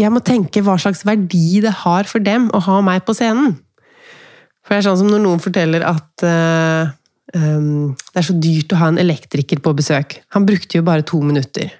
Jeg 0.00 0.12
må 0.14 0.22
tenke 0.24 0.62
hva 0.64 0.76
slags 0.80 1.02
verdi 1.04 1.60
det 1.64 1.74
har 1.82 2.08
for 2.08 2.22
dem 2.24 2.48
å 2.54 2.62
ha 2.64 2.78
meg 2.84 3.04
på 3.04 3.16
scenen. 3.18 3.58
For 4.64 4.72
det 4.72 4.80
er 4.80 4.86
sånn 4.88 5.00
som 5.02 5.10
når 5.10 5.22
noen 5.24 5.42
forteller 5.42 5.82
at 5.82 6.24
um, 7.34 7.90
Det 7.96 8.20
er 8.20 8.26
så 8.26 8.36
dyrt 8.38 8.74
å 8.74 8.78
ha 8.78 8.90
en 8.92 9.00
elektriker 9.02 9.60
på 9.64 9.72
besøk. 9.76 10.20
Han 10.36 10.46
brukte 10.46 10.78
jo 10.78 10.86
bare 10.86 11.06
to 11.06 11.20
minutter. 11.24 11.72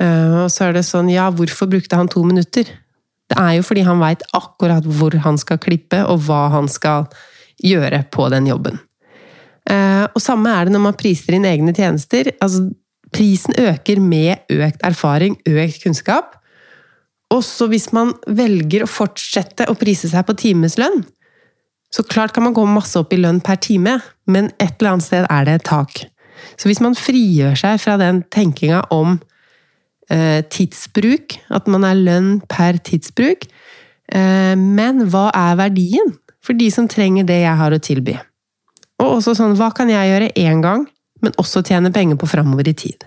Uh, 0.00 0.44
og 0.44 0.52
så 0.54 0.68
er 0.68 0.78
det 0.78 0.86
sånn, 0.86 1.10
ja, 1.10 1.26
hvorfor 1.34 1.68
brukte 1.70 1.98
han 1.98 2.10
to 2.12 2.22
minutter? 2.24 2.70
Det 3.30 3.38
er 3.38 3.56
jo 3.58 3.66
fordi 3.66 3.84
han 3.86 4.00
veit 4.02 4.22
akkurat 4.34 4.86
hvor 4.86 5.14
han 5.26 5.38
skal 5.38 5.60
klippe, 5.62 6.00
og 6.06 6.24
hva 6.26 6.48
han 6.54 6.70
skal 6.70 7.10
gjøre 7.64 8.04
på 8.12 8.28
den 8.32 8.48
jobben. 8.50 8.80
Uh, 9.70 10.08
og 10.08 10.22
samme 10.22 10.50
er 10.50 10.66
det 10.66 10.74
når 10.74 10.84
man 10.88 10.98
priser 10.98 11.36
inn 11.36 11.46
egne 11.48 11.74
tjenester. 11.76 12.32
Altså, 12.42 12.68
prisen 13.14 13.56
øker 13.58 14.00
med 14.02 14.50
økt 14.54 14.84
erfaring, 14.86 15.36
økt 15.46 15.82
kunnskap. 15.84 16.36
Også 17.30 17.68
hvis 17.70 17.90
man 17.94 18.12
velger 18.26 18.84
å 18.84 18.90
fortsette 18.90 19.68
å 19.70 19.76
prise 19.78 20.10
seg 20.10 20.26
på 20.26 20.36
timeslønn, 20.38 21.04
så 21.90 22.04
klart 22.06 22.34
kan 22.34 22.46
man 22.46 22.54
gå 22.54 22.62
masse 22.70 22.98
opp 22.98 23.12
i 23.14 23.18
lønn 23.18 23.40
per 23.42 23.58
time, 23.62 23.96
men 24.30 24.50
et 24.62 24.78
eller 24.78 24.94
annet 24.94 25.06
sted 25.06 25.26
er 25.26 25.46
det 25.46 25.56
et 25.58 25.66
tak. 25.66 26.04
Så 26.58 26.70
hvis 26.70 26.82
man 26.82 26.96
frigjør 26.98 27.58
seg 27.58 27.80
fra 27.82 27.96
den 28.00 28.22
tenkinga 28.32 28.84
om 28.94 29.18
eh, 30.10 30.40
tidsbruk, 30.46 31.36
at 31.50 31.70
man 31.70 31.86
er 31.86 31.98
lønn 31.98 32.30
per 32.50 32.78
tidsbruk, 32.86 33.46
eh, 34.14 34.54
men 34.54 35.06
hva 35.10 35.28
er 35.34 35.58
verdien 35.60 36.14
for 36.44 36.56
de 36.56 36.70
som 36.72 36.88
trenger 36.88 37.28
det 37.28 37.42
jeg 37.42 37.56
har 37.60 37.74
å 37.74 37.80
tilby? 37.82 38.16
Og 39.00 39.16
også 39.18 39.36
sånn, 39.38 39.56
hva 39.58 39.70
kan 39.76 39.90
jeg 39.92 40.10
gjøre 40.10 40.32
én 40.40 40.60
gang, 40.64 40.86
men 41.24 41.36
også 41.40 41.62
tjene 41.66 41.92
penger 41.92 42.18
på 42.20 42.28
framover 42.28 42.68
i 42.68 42.76
tid? 42.76 43.06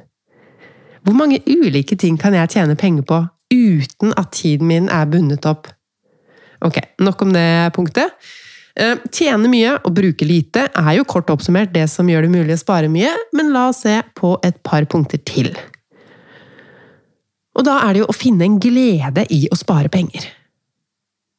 Hvor 1.04 1.18
mange 1.18 1.42
ulike 1.50 1.98
ting 2.00 2.18
kan 2.20 2.36
jeg 2.38 2.54
tjene 2.56 2.78
penger 2.80 3.06
på 3.08 3.20
uten 3.54 4.14
at 4.18 4.32
tiden 4.34 4.70
min 4.70 4.88
er 4.90 5.10
bundet 5.10 5.46
opp? 5.50 5.68
Ok, 6.64 6.80
nok 7.04 7.22
om 7.26 7.34
det 7.36 7.74
punktet. 7.76 8.16
Eh, 8.80 8.96
tjene 9.14 9.52
mye 9.52 9.76
og 9.84 9.94
bruke 9.94 10.26
lite 10.26 10.66
er 10.72 10.94
jo 10.98 11.06
kort 11.06 11.30
oppsummert 11.30 11.74
det 11.76 11.86
som 11.92 12.08
gjør 12.10 12.26
det 12.26 12.34
mulig 12.34 12.56
å 12.56 12.62
spare 12.64 12.90
mye, 12.90 13.12
men 13.36 13.52
la 13.54 13.68
oss 13.70 13.84
se 13.84 14.00
på 14.18 14.38
et 14.48 14.58
par 14.66 14.88
punkter 14.90 15.22
til. 15.28 15.52
Og 17.54 17.68
da 17.68 17.82
er 17.84 17.94
det 17.94 18.02
jo 18.02 18.10
å 18.10 18.16
finne 18.18 18.48
en 18.48 18.58
glede 18.62 19.28
i 19.30 19.44
å 19.52 19.60
spare 19.60 19.92
penger. 19.94 20.26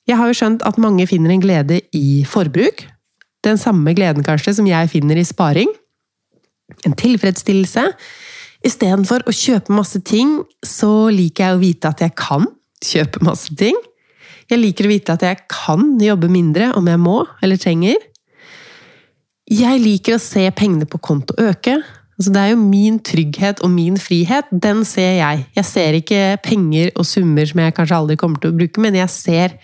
Jeg 0.05 0.21
har 0.21 0.29
jo 0.29 0.37
skjønt 0.37 0.65
at 0.69 0.81
mange 0.81 1.07
finner 1.09 1.33
en 1.33 1.41
glede 1.41 1.81
i 1.97 2.25
forbruk. 2.29 2.85
Den 3.45 3.61
samme 3.61 3.95
gleden, 3.97 4.25
kanskje, 4.25 4.57
som 4.59 4.69
jeg 4.69 4.91
finner 4.93 5.17
i 5.21 5.25
sparing. 5.25 5.71
En 6.85 6.97
tilfredsstillelse. 6.97 7.87
Istedenfor 8.65 9.25
å 9.29 9.33
kjøpe 9.37 9.73
masse 9.77 10.01
ting, 10.05 10.39
så 10.65 11.09
liker 11.13 11.47
jeg 11.47 11.57
å 11.57 11.63
vite 11.63 11.91
at 11.91 12.05
jeg 12.05 12.17
kan 12.21 12.47
kjøpe 12.85 13.25
masse 13.25 13.53
ting. 13.61 13.77
Jeg 14.53 14.61
liker 14.61 14.87
å 14.89 14.93
vite 14.93 15.17
at 15.17 15.25
jeg 15.25 15.41
kan 15.49 15.95
jobbe 16.01 16.29
mindre 16.33 16.71
om 16.77 16.89
jeg 16.89 17.01
må 17.01 17.23
eller 17.45 17.61
trenger. 17.61 18.01
Jeg 19.49 19.81
liker 19.81 20.17
å 20.17 20.23
se 20.23 20.45
pengene 20.57 20.89
på 20.89 21.01
konto 21.05 21.37
øke. 21.41 21.79
Altså, 22.15 22.31
det 22.31 22.41
er 22.41 22.51
jo 22.53 22.61
min 22.61 23.01
trygghet 23.03 23.61
og 23.65 23.73
min 23.73 23.97
frihet. 24.01 24.49
Den 24.53 24.85
ser 24.89 25.17
jeg. 25.19 25.47
Jeg 25.57 25.69
ser 25.69 25.97
ikke 25.99 26.23
penger 26.45 26.93
og 26.95 27.09
summer 27.09 27.49
som 27.49 27.61
jeg 27.65 27.77
kanskje 27.77 28.01
aldri 28.01 28.17
kommer 28.21 28.41
til 28.41 28.53
å 28.53 28.59
bruke, 28.59 28.85
men 28.85 28.97
jeg 29.01 29.13
ser 29.13 29.57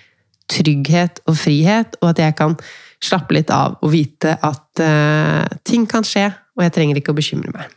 trygghet 0.51 1.23
og 1.31 1.39
frihet, 1.39 1.97
og 2.03 2.13
at 2.13 2.23
jeg 2.25 2.37
kan 2.39 2.57
slappe 3.01 3.37
litt 3.37 3.51
av 3.55 3.79
og 3.81 3.93
vite 3.95 4.35
at 4.45 4.83
uh, 4.85 5.47
ting 5.65 5.87
kan 5.89 6.05
skje, 6.05 6.29
og 6.59 6.67
jeg 6.67 6.75
trenger 6.77 7.01
ikke 7.01 7.15
å 7.15 7.19
bekymre 7.19 7.55
meg. 7.55 7.71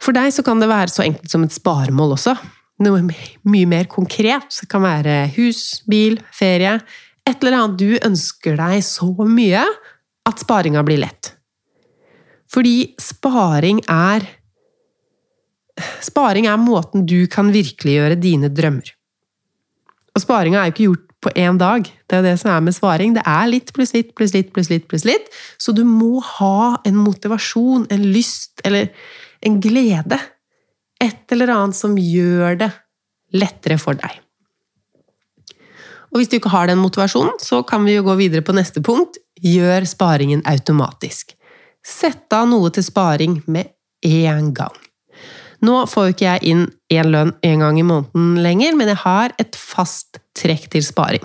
For 0.00 0.16
deg 0.16 0.32
så 0.32 0.44
kan 0.46 0.62
det 0.62 0.70
være 0.70 0.92
så 0.92 1.04
enkelt 1.04 1.32
som 1.32 1.42
et 1.44 1.56
sparemål 1.56 2.16
også 2.16 2.36
noe 2.84 3.04
mye 3.04 3.68
mer 3.68 3.88
konkret. 3.90 4.48
Det 4.62 4.68
kan 4.70 4.84
være 4.84 5.24
hus, 5.36 5.82
bil, 5.88 6.18
ferie. 6.34 6.78
Et 7.28 7.36
eller 7.36 7.58
annet 7.58 7.80
du 7.80 7.90
ønsker 7.98 8.58
deg 8.60 8.80
så 8.84 9.10
mye 9.28 9.64
at 10.28 10.42
sparinga 10.42 10.82
blir 10.86 11.02
lett. 11.04 11.34
Fordi 12.50 12.92
sparing 13.00 13.84
er 13.88 14.28
Sparing 16.04 16.44
er 16.44 16.58
måten 16.60 17.06
du 17.08 17.24
kan 17.30 17.48
virkeliggjøre 17.54 18.18
dine 18.20 18.50
drømmer. 18.52 18.90
Og 20.16 20.24
sparinga 20.24 20.60
er 20.60 20.70
jo 20.70 20.74
ikke 20.74 20.88
gjort 20.88 21.06
på 21.20 21.32
én 21.36 21.58
dag. 21.60 21.84
Det 21.84 22.16
er 22.16 22.22
jo 22.22 22.28
det 22.30 22.40
som 22.40 22.50
er 22.50 22.64
med 22.64 22.74
svaring. 22.74 23.14
Det 23.14 23.22
er 23.28 23.48
litt 23.50 23.72
pluss 23.76 23.92
litt 23.94 24.14
pluss 24.16 24.32
litt 24.34 24.52
pluss 24.54 24.70
litt. 24.72 24.88
pluss 24.88 25.04
litt. 25.04 25.28
Så 25.60 25.74
du 25.76 25.84
må 25.84 26.20
ha 26.38 26.80
en 26.84 26.96
motivasjon, 26.96 27.86
en 27.90 28.06
lyst 28.12 28.62
eller 28.64 28.88
en 29.44 29.60
glede 29.60 30.18
et 31.00 31.32
eller 31.32 31.52
annet 31.54 31.76
som 31.76 31.96
gjør 31.96 32.58
det 32.60 32.70
lettere 33.32 33.78
for 33.80 33.96
deg. 33.96 34.18
Og 36.10 36.18
hvis 36.18 36.30
du 36.30 36.36
ikke 36.40 36.52
har 36.52 36.66
den 36.66 36.80
motivasjonen, 36.82 37.38
så 37.38 37.62
kan 37.62 37.84
vi 37.86 37.94
jo 37.94 38.04
gå 38.08 38.16
videre 38.18 38.44
på 38.44 38.54
neste 38.56 38.82
punkt. 38.84 39.20
Gjør 39.40 39.86
sparingen 39.88 40.42
automatisk. 40.48 41.36
Sett 41.86 42.32
av 42.36 42.48
noe 42.50 42.72
til 42.74 42.84
sparing 42.84 43.40
med 43.46 43.70
en 44.04 44.50
gang. 44.56 44.74
Nå 45.66 45.76
får 45.90 46.06
jo 46.06 46.14
ikke 46.14 46.26
jeg 46.26 46.52
inn 46.52 46.66
én 46.92 47.10
lønn 47.12 47.32
én 47.44 47.60
gang 47.60 47.78
i 47.80 47.84
måneden 47.84 48.38
lenger, 48.40 48.76
men 48.78 48.88
jeg 48.92 49.00
har 49.02 49.34
et 49.40 49.56
fast 49.58 50.20
trekk 50.38 50.70
til 50.72 50.84
sparing. 50.84 51.24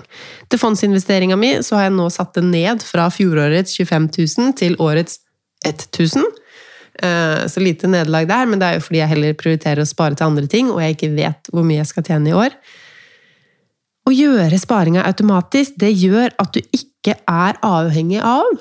Til 0.52 0.60
fondsinvesteringa 0.60 1.38
mi 1.40 1.54
så 1.64 1.80
har 1.80 1.88
jeg 1.88 1.96
nå 1.96 2.10
satt 2.12 2.36
det 2.36 2.44
ned 2.48 2.84
fra 2.84 3.08
fjorårets 3.14 3.78
25 3.80 4.10
000 4.18 4.58
til 4.60 4.76
årets 4.84 5.22
1000. 5.66 6.26
Eh, 7.04 7.48
så 7.48 7.64
lite 7.64 7.88
nederlag 7.92 8.28
der, 8.28 8.50
men 8.50 8.60
det 8.60 8.68
er 8.68 8.78
jo 8.78 8.86
fordi 8.88 9.02
jeg 9.02 9.14
heller 9.14 9.38
prioriterer 9.40 9.84
å 9.84 9.90
spare 9.90 10.20
til 10.20 10.28
andre 10.28 10.50
ting, 10.52 10.72
og 10.72 10.82
jeg 10.84 10.98
ikke 10.98 11.14
vet 11.16 11.52
hvor 11.52 11.68
mye 11.68 11.82
jeg 11.82 11.92
skal 11.92 12.08
tjene 12.08 12.32
i 12.32 12.36
år. 12.36 12.56
Å 14.06 14.14
gjøre 14.14 14.62
sparinga 14.62 15.06
automatisk, 15.08 15.80
det 15.82 15.96
gjør 15.96 16.36
at 16.42 16.54
du 16.54 16.62
ikke 16.76 17.16
er 17.24 17.58
avhengig 17.66 18.20
av 18.22 18.52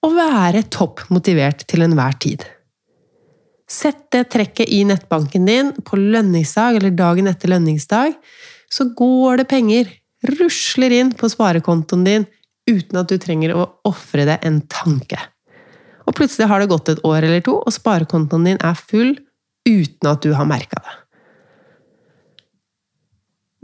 å 0.00 0.10
være 0.16 0.64
topp 0.72 1.04
motivert 1.12 1.66
til 1.70 1.84
enhver 1.84 2.16
tid. 2.22 2.46
Sett 3.70 4.08
det 4.10 4.24
trekket 4.34 4.68
i 4.68 4.82
nettbanken 4.84 5.46
din 5.46 5.72
på 5.86 5.98
lønningsdag 5.98 6.80
eller 6.80 6.94
dagen 6.98 7.30
etter 7.30 7.52
lønningsdag, 7.52 8.16
så 8.70 8.88
går 8.98 9.42
det 9.42 9.48
penger, 9.50 9.90
rusler 10.26 10.94
inn 10.98 11.12
på 11.14 11.30
sparekontoen 11.30 12.02
din 12.06 12.26
uten 12.70 12.98
at 13.00 13.10
du 13.10 13.18
trenger 13.22 13.54
å 13.54 13.66
ofre 13.88 14.26
deg 14.26 14.46
en 14.46 14.58
tanke. 14.70 15.18
Og 16.06 16.16
plutselig 16.18 16.48
har 16.50 16.62
det 16.62 16.70
gått 16.72 16.90
et 16.90 17.04
år 17.06 17.22
eller 17.22 17.44
to, 17.46 17.60
og 17.62 17.74
sparekontoen 17.74 18.48
din 18.48 18.58
er 18.58 18.74
full 18.78 19.14
uten 19.68 20.10
at 20.10 20.24
du 20.24 20.32
har 20.34 20.48
merka 20.50 20.82
det. 20.82 20.96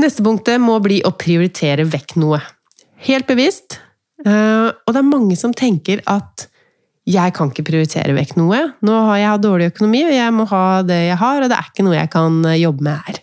Neste 0.07 0.23
punktet 0.23 0.61
må 0.61 0.77
bli 0.85 1.01
å 1.09 1.14
prioritere 1.16 1.87
vekk 1.88 2.19
noe. 2.21 2.38
Helt 3.09 3.27
bevisst. 3.27 3.81
Eh, 4.23 4.69
og 4.71 4.92
det 4.92 5.01
er 5.01 5.09
mange 5.09 5.38
som 5.40 5.55
tenker 5.57 6.03
at 6.07 6.47
jeg 7.07 7.35
kan 7.37 7.53
ikke 7.53 7.69
prioritere 7.69 8.14
vekk 8.16 8.35
noe. 8.40 8.59
Nå 8.85 8.99
har 9.09 9.21
jeg 9.21 9.42
dårlig 9.45 9.71
økonomi, 9.71 10.03
og 10.09 10.14
jeg 10.16 10.35
må 10.35 10.47
ha 10.51 10.64
det 10.87 10.99
jeg 11.07 11.19
har, 11.21 11.42
og 11.42 11.53
det 11.53 11.59
er 11.59 11.69
ikke 11.71 11.87
noe 11.87 11.99
jeg 12.01 12.11
kan 12.12 12.40
eh, 12.51 12.59
jobbe 12.59 12.87
med 12.87 13.07
her. 13.07 13.21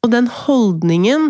Og 0.00 0.12
den 0.14 0.30
holdningen 0.32 1.26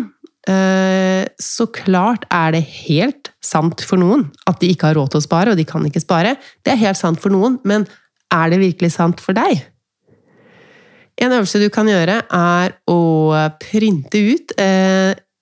eh, 0.47 1.25
Så 1.43 1.65
klart 1.75 2.23
er 2.31 2.53
det 2.55 2.61
helt 2.85 3.33
sant 3.43 3.83
for 3.83 3.99
noen 3.99 4.29
at 4.47 4.61
de 4.61 4.69
ikke 4.71 4.91
har 4.91 4.95
råd 4.99 5.11
til 5.11 5.23
å 5.23 5.25
spare, 5.25 5.51
og 5.51 5.59
de 5.59 5.65
kan 5.67 5.83
ikke 5.89 6.03
spare. 6.03 6.37
Det 6.61 6.75
er 6.75 6.83
helt 6.85 7.01
sant 7.01 7.19
for 7.23 7.33
noen, 7.33 7.57
men 7.65 7.89
er 8.31 8.53
det 8.53 8.61
virkelig 8.61 8.93
sant 8.93 9.19
for 9.23 9.35
deg? 9.35 9.65
En 11.21 11.33
øvelse 11.33 11.59
du 11.59 11.67
kan 11.73 11.89
gjøre, 11.89 12.21
er 12.29 12.77
å 12.89 13.01
printe 13.61 14.21
ut 14.31 14.53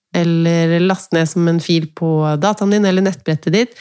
eller 0.10 0.74
laste 0.82 1.15
ned 1.15 1.30
som 1.30 1.45
en 1.48 1.62
fil 1.63 1.86
på 1.95 2.10
dataen 2.41 2.74
din 2.74 2.88
eller 2.89 3.06
nettbrettet 3.06 3.54
ditt 3.54 3.78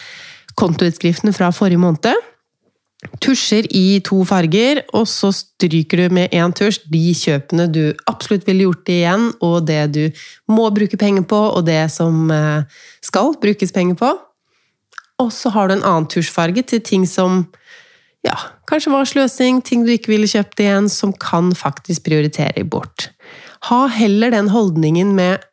kontoutskriften 0.58 1.34
fra 1.36 1.52
forrige 1.54 1.80
måned. 1.82 2.26
Tusjer 3.22 3.68
i 3.78 4.00
to 4.02 4.24
farger, 4.26 4.80
og 4.98 5.06
så 5.06 5.30
stryker 5.34 6.02
du 6.02 6.14
med 6.16 6.34
én 6.34 6.50
tusj 6.56 6.80
de 6.90 7.12
kjøpene 7.14 7.68
du 7.70 7.82
absolutt 8.10 8.46
ville 8.48 8.66
gjort 8.66 8.90
igjen, 8.90 9.28
og 9.38 9.68
det 9.68 9.84
du 9.94 10.02
må 10.50 10.66
bruke 10.74 10.98
penger 10.98 11.22
på, 11.30 11.38
og 11.54 11.62
det 11.68 11.84
som 11.94 12.26
eh, 12.34 12.66
skal 13.06 13.36
brukes 13.38 13.74
penger 13.74 14.00
på. 14.00 14.10
Og 15.22 15.30
så 15.34 15.50
har 15.54 15.68
du 15.68 15.76
en 15.76 15.86
annen 15.86 16.08
tusjfarge 16.10 16.64
til 16.66 16.82
ting 16.82 17.06
som 17.06 17.44
ja, 18.26 18.34
kanskje 18.66 18.92
var 18.92 19.06
sløsing, 19.06 19.62
ting 19.62 19.86
du 19.86 19.92
ikke 19.94 20.12
ville 20.12 20.30
kjøpt 20.30 20.62
igjen, 20.62 20.90
som 20.90 21.14
kan 21.14 21.52
faktisk 21.54 22.06
prioritere 22.08 22.66
bort. 22.66 23.12
Ha 23.70 23.84
heller 23.94 24.34
den 24.34 24.50
holdningen 24.50 25.14
med 25.18 25.46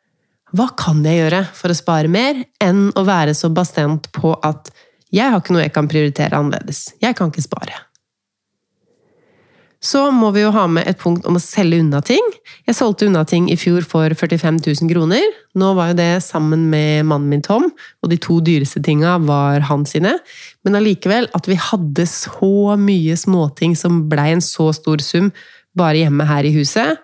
hva 0.56 0.68
kan 0.78 1.02
jeg 1.04 1.20
gjøre 1.20 1.42
for 1.54 1.70
å 1.70 1.78
spare 1.78 2.10
mer, 2.10 2.42
enn 2.62 2.88
å 2.96 3.06
være 3.06 3.34
så 3.36 3.50
bastant 3.54 4.06
på 4.14 4.34
at 4.46 4.70
jeg 5.14 5.30
har 5.30 5.42
ikke 5.42 5.54
noe 5.54 5.66
jeg 5.66 5.74
kan 5.74 5.90
prioritere 5.90 6.38
annerledes. 6.38 6.88
Jeg 7.02 7.14
kan 7.18 7.30
ikke 7.30 7.44
spare. 7.44 7.86
Så 9.86 10.06
må 10.10 10.30
vi 10.34 10.40
jo 10.40 10.50
ha 10.54 10.64
med 10.70 10.88
et 10.88 10.98
punkt 10.98 11.26
om 11.28 11.36
å 11.36 11.42
selge 11.42 11.78
unna 11.82 12.00
ting. 12.04 12.24
Jeg 12.66 12.78
solgte 12.78 13.06
unna 13.06 13.22
ting 13.28 13.46
i 13.52 13.58
fjor 13.60 13.84
for 13.86 14.10
45 14.10 14.58
000 14.64 14.90
kroner. 14.90 15.22
Nå 15.58 15.72
var 15.76 15.92
jo 15.92 15.98
det 16.00 16.10
sammen 16.24 16.64
med 16.72 17.06
mannen 17.06 17.28
min 17.30 17.44
Tom, 17.44 17.68
og 18.02 18.10
de 18.10 18.18
to 18.22 18.40
dyreste 18.44 18.82
tinga 18.82 19.18
var 19.28 19.66
hans 19.68 19.92
sine. 19.94 20.16
Men 20.66 20.80
allikevel, 20.80 21.28
at 21.36 21.46
vi 21.50 21.58
hadde 21.60 22.08
så 22.10 22.74
mye 22.80 23.18
småting 23.20 23.76
som 23.78 24.06
blei 24.10 24.32
en 24.34 24.44
så 24.44 24.72
stor 24.74 25.04
sum 25.04 25.30
bare 25.76 26.00
hjemme 26.00 26.26
her 26.26 26.48
i 26.48 26.54
huset. 26.56 27.02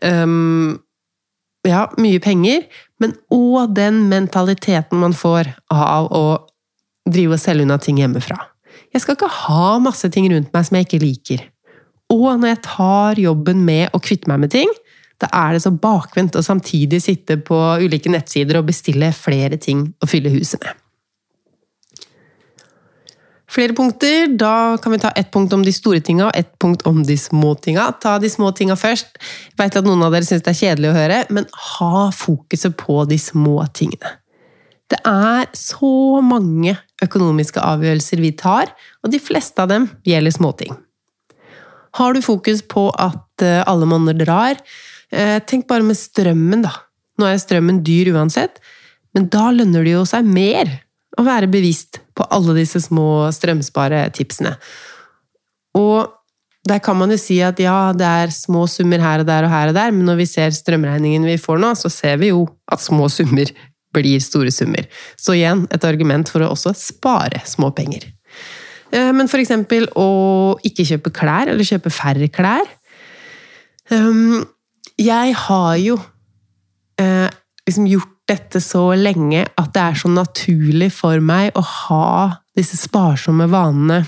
Um, 0.00 0.80
ja, 1.68 1.84
mye 2.00 2.20
penger, 2.24 2.64
men 3.00 3.12
òg 3.34 3.74
den 3.76 4.06
mentaliteten 4.08 5.02
man 5.02 5.12
får 5.16 5.52
av 5.68 6.08
å 6.16 6.24
drive 7.08 7.36
og 7.36 7.42
selge 7.42 7.66
unna 7.66 7.78
ting 7.80 8.00
hjemmefra. 8.00 8.36
Jeg 8.90 9.04
skal 9.04 9.16
ikke 9.16 9.30
ha 9.46 9.78
masse 9.82 10.08
ting 10.12 10.28
rundt 10.32 10.52
meg 10.54 10.66
som 10.66 10.78
jeg 10.78 10.88
ikke 10.88 11.02
liker. 11.04 11.46
Og 12.10 12.32
når 12.40 12.54
jeg 12.54 12.62
tar 12.66 13.22
jobben 13.22 13.64
med 13.66 13.94
å 13.94 14.02
kvitte 14.02 14.30
meg 14.30 14.42
med 14.42 14.52
ting, 14.54 14.70
da 15.20 15.28
er 15.36 15.54
det 15.54 15.64
så 15.64 15.72
bakvendt 15.74 16.38
å 16.38 16.44
samtidig 16.44 17.02
sitte 17.04 17.36
på 17.44 17.58
ulike 17.84 18.10
nettsider 18.12 18.58
og 18.58 18.70
bestille 18.70 19.12
flere 19.14 19.60
ting 19.60 19.84
å 20.00 20.08
fylle 20.08 20.32
huset 20.32 20.62
med. 20.64 20.78
Flere 23.50 23.74
punkter. 23.74 24.28
Da 24.38 24.78
kan 24.82 24.94
vi 24.94 25.00
ta 25.02 25.10
ett 25.18 25.30
punkt 25.34 25.52
om 25.52 25.64
de 25.66 25.72
store 25.74 26.00
tinga 26.06 26.28
og 26.28 26.36
ett 26.38 26.52
punkt 26.62 26.84
om 26.86 27.02
de 27.06 27.16
små 27.18 27.56
tinga. 27.58 27.88
Ta 28.00 28.14
de 28.22 28.30
små 28.30 28.52
tinga 28.54 28.76
først. 28.78 29.18
Jeg 29.50 29.58
vet 29.58 29.78
at 29.80 29.86
noen 29.86 30.04
av 30.06 30.14
dere 30.14 30.26
syns 30.26 30.44
det 30.46 30.52
er 30.52 30.60
kjedelig 30.60 30.92
å 30.92 30.96
høre, 30.96 31.18
men 31.34 31.48
ha 31.66 32.04
fokuset 32.14 32.76
på 32.78 33.02
de 33.10 33.18
små 33.18 33.58
tingene. 33.74 34.14
Det 34.90 34.98
er 35.06 35.50
så 35.54 36.20
mange 36.22 36.76
økonomiske 37.04 37.62
avgjørelser 37.62 38.22
vi 38.22 38.32
tar, 38.36 38.72
og 39.04 39.12
de 39.12 39.20
fleste 39.22 39.62
av 39.62 39.70
dem 39.72 39.88
gjelder 40.06 40.36
småting. 40.36 40.76
Har 41.98 42.14
du 42.14 42.22
fokus 42.22 42.62
på 42.62 42.88
at 43.00 43.44
eh, 43.44 43.62
alle 43.66 43.88
monner 43.90 44.14
drar, 44.18 44.60
eh, 45.10 45.38
tenk 45.42 45.66
bare 45.70 45.86
med 45.86 45.98
strømmen, 45.98 46.62
da. 46.66 46.74
Nå 47.18 47.26
er 47.26 47.40
strømmen 47.42 47.82
dyr 47.86 48.12
uansett, 48.14 48.60
men 49.16 49.26
da 49.32 49.48
lønner 49.52 49.84
det 49.84 49.96
jo 49.96 50.06
seg 50.08 50.28
mer 50.28 50.70
å 51.18 51.26
være 51.26 51.50
bevisst 51.50 51.98
på 52.16 52.26
alle 52.30 52.54
disse 52.60 52.80
små 52.84 53.26
strømsparetipsene. 53.34 54.54
Og 55.78 56.16
der 56.68 56.80
kan 56.84 56.98
man 56.98 57.10
jo 57.12 57.18
si 57.20 57.38
at 57.42 57.58
ja, 57.62 57.90
det 57.96 58.06
er 58.06 58.32
små 58.34 58.66
summer 58.68 59.00
her 59.02 59.22
og 59.22 59.28
der 59.28 59.46
og 59.46 59.52
her 59.52 59.72
og 59.72 59.76
der, 59.76 59.92
men 59.94 60.06
når 60.06 60.20
vi 60.20 60.28
ser 60.28 60.54
strømregningen 60.54 61.26
vi 61.26 61.38
får 61.40 61.60
nå, 61.62 61.72
så 61.78 61.90
ser 61.92 62.20
vi 62.20 62.30
jo 62.30 62.44
at 62.70 62.82
små 62.84 63.08
summer 63.12 63.50
blir 63.94 64.22
store 64.22 64.52
summer. 64.54 64.86
Så 65.18 65.36
igjen 65.38 65.66
et 65.74 65.86
argument 65.86 66.28
for 66.30 66.44
å 66.44 66.52
også 66.54 66.74
spare 66.78 67.42
småpenger. 67.48 68.06
Eh, 68.92 69.10
men 69.16 69.30
for 69.30 69.42
eksempel 69.42 69.88
å 69.98 70.10
ikke 70.66 70.86
kjøpe 70.92 71.12
klær, 71.14 71.50
eller 71.50 71.66
kjøpe 71.66 71.92
færre 71.94 72.30
klær. 72.32 72.66
Ehm, 73.90 74.44
jeg 75.00 75.34
har 75.46 75.74
jo 75.82 75.98
eh, 77.00 77.28
liksom 77.66 77.88
gjort 77.90 78.16
dette 78.30 78.62
så 78.62 78.92
lenge 78.94 79.42
at 79.58 79.72
det 79.74 79.82
er 79.82 79.98
så 79.98 80.10
naturlig 80.12 80.92
for 80.94 81.22
meg 81.24 81.50
å 81.58 81.62
ha 81.66 82.08
disse 82.58 82.78
sparsomme 82.78 83.48
vanene. 83.50 84.04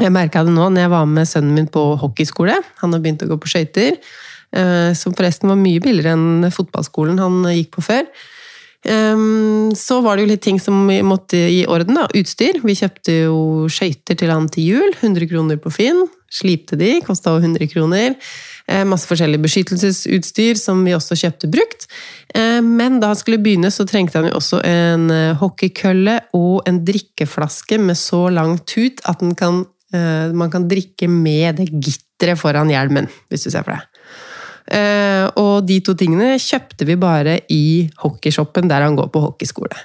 Jeg 0.00 0.10
merka 0.14 0.42
det 0.42 0.54
nå 0.54 0.70
når 0.72 0.86
jeg 0.86 0.92
var 0.94 1.10
med 1.10 1.28
sønnen 1.28 1.54
min 1.54 1.68
på 1.70 1.82
hockeyskole. 2.00 2.56
Han 2.80 2.94
har 2.94 3.02
begynt 3.02 3.22
å 3.22 3.28
gå 3.30 3.36
på 3.40 3.50
skøyter. 3.52 3.98
Eh, 4.54 4.90
som 4.96 5.14
forresten 5.14 5.50
var 5.50 5.60
mye 5.60 5.82
billigere 5.82 6.14
enn 6.16 6.48
fotballskolen 6.54 7.20
han 7.22 7.42
gikk 7.52 7.74
på 7.76 7.84
før. 7.90 8.08
Ehm, 8.84 9.72
så 9.76 10.00
var 10.04 10.16
det 10.16 10.24
jo 10.24 10.30
litt 10.34 10.42
ting 10.44 10.58
som 10.60 10.84
vi 10.88 11.00
måtte 11.06 11.38
i 11.38 11.64
orden. 11.66 11.96
da, 11.96 12.08
Utstyr. 12.14 12.60
Vi 12.62 12.76
kjøpte 12.76 13.16
jo 13.24 13.38
skøyter 13.72 14.18
til 14.18 14.32
han 14.32 14.48
til 14.52 14.68
jul. 14.74 14.92
100 15.00 15.28
kroner 15.30 15.60
på 15.60 15.72
Finn. 15.72 16.04
Slipte 16.34 16.76
de, 16.76 16.98
kosta 17.06 17.36
100 17.38 17.68
kroner. 17.72 18.14
Ehm, 18.68 18.88
masse 18.88 19.08
forskjellig 19.08 19.40
beskyttelsesutstyr 19.44 20.58
som 20.60 20.84
vi 20.84 20.96
også 20.96 21.16
kjøpte 21.16 21.50
brukt. 21.52 21.88
Ehm, 22.34 22.74
men 22.76 23.00
da 23.00 23.12
han 23.12 23.20
skulle 23.20 23.40
begynne, 23.40 23.72
så 23.72 23.86
trengte 23.88 24.20
han 24.20 24.28
jo 24.28 24.36
også 24.40 24.60
en 24.64 25.10
eh, 25.10 25.36
hockeykølle 25.40 26.20
og 26.34 26.68
en 26.68 26.84
drikkeflaske 26.84 27.78
med 27.78 27.96
så 27.96 28.28
lang 28.32 28.58
tut 28.66 29.00
at 29.08 29.24
kan, 29.38 29.64
eh, 29.94 30.32
man 30.32 30.50
kan 30.50 30.68
drikke 30.68 31.08
med 31.08 31.56
det 31.60 31.70
gitteret 31.72 32.40
foran 32.40 32.72
hjelmen, 32.72 33.08
hvis 33.28 33.46
du 33.46 33.50
ser 33.50 33.64
for 33.64 33.76
deg. 33.76 33.93
Eh, 34.72 35.26
og 35.40 35.66
de 35.68 35.80
to 35.84 35.92
tingene 35.98 36.38
kjøpte 36.40 36.86
vi 36.88 36.96
bare 37.00 37.40
i 37.52 37.90
hockeyshoppen 38.00 38.70
der 38.70 38.86
han 38.86 38.96
går 38.96 39.10
på 39.12 39.22
hockeyskole. 39.26 39.76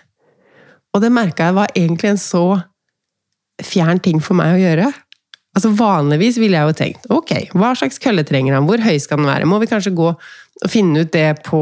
Og 0.95 1.03
det 1.03 1.11
merka 1.13 1.49
jeg 1.49 1.57
var 1.57 1.75
egentlig 1.75 2.13
en 2.13 2.21
så 2.21 2.45
fjern 3.65 3.99
ting 4.01 4.23
for 4.23 4.39
meg 4.39 4.55
å 4.55 4.61
gjøre. 4.61 4.87
Altså 5.57 5.71
Vanligvis 5.75 6.37
ville 6.39 6.55
jeg 6.55 6.69
jo 6.69 6.77
tenkt 6.77 7.07
ok, 7.11 7.33
hva 7.57 7.73
slags 7.75 7.99
kølle 8.01 8.23
trenger 8.27 8.55
han, 8.55 8.67
hvor 8.69 8.81
høy 8.81 8.95
skal 9.01 9.19
den 9.19 9.29
være? 9.29 9.49
Må 9.49 9.59
vi 9.59 9.69
kanskje 9.69 9.95
gå 9.97 10.13
og 10.59 10.71
finne 10.71 11.05
ut 11.05 11.11
det 11.13 11.43
på, 11.45 11.59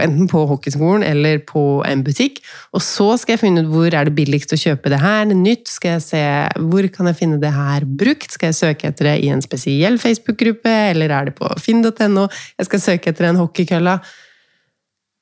enten 0.00 0.28
på 0.30 0.46
hockeyskolen 0.48 1.02
eller 1.04 1.42
på 1.44 1.82
en 1.84 2.04
butikk. 2.06 2.38
Og 2.72 2.80
så 2.84 3.10
skal 3.20 3.34
jeg 3.34 3.42
finne 3.42 3.64
ut 3.64 3.68
hvor 3.72 3.92
er 3.92 4.08
det 4.08 4.14
billigst 4.16 4.54
å 4.56 4.60
kjøpe 4.60 4.92
det 4.92 5.02
her 5.02 5.28
nytt. 5.28 5.68
Skal 5.68 5.98
jeg 5.98 6.04
se 6.06 6.22
hvor 6.70 6.88
kan 6.94 7.10
jeg 7.10 7.18
finne 7.18 7.40
det 7.42 7.52
her 7.52 7.84
brukt? 7.84 8.32
Skal 8.32 8.50
jeg 8.50 8.58
søke 8.62 8.88
etter 8.88 9.10
det 9.10 9.18
i 9.26 9.28
en 9.34 9.44
spesiell 9.44 10.00
Facebook-gruppe, 10.00 10.72
eller 10.94 11.12
er 11.12 11.28
det 11.28 11.36
på 11.36 11.52
finn.no? 11.60 12.26
Jeg 12.56 12.70
skal 12.70 12.84
søke 12.86 13.12
etter 13.12 13.28
en 13.28 13.42
hockeykølla. 13.42 13.98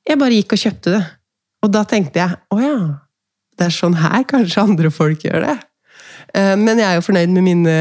Jeg 0.07 0.21
bare 0.21 0.39
gikk 0.39 0.55
og 0.55 0.63
kjøpte 0.63 0.95
det. 0.95 1.03
Og 1.65 1.75
da 1.75 1.83
tenkte 1.83 2.23
jeg 2.23 2.39
å 2.55 2.61
ja, 2.63 2.77
det 3.59 3.67
er 3.67 3.75
sånn 3.75 3.99
her 3.99 4.23
kanskje 4.27 4.63
andre 4.63 4.93
folk 4.95 5.27
gjør 5.27 5.43
det. 5.43 5.57
Eh, 6.37 6.55
men 6.55 6.79
jeg 6.79 6.87
er 6.87 6.99
jo 6.99 7.05
fornøyd 7.09 7.35
med 7.35 7.45
mine 7.45 7.75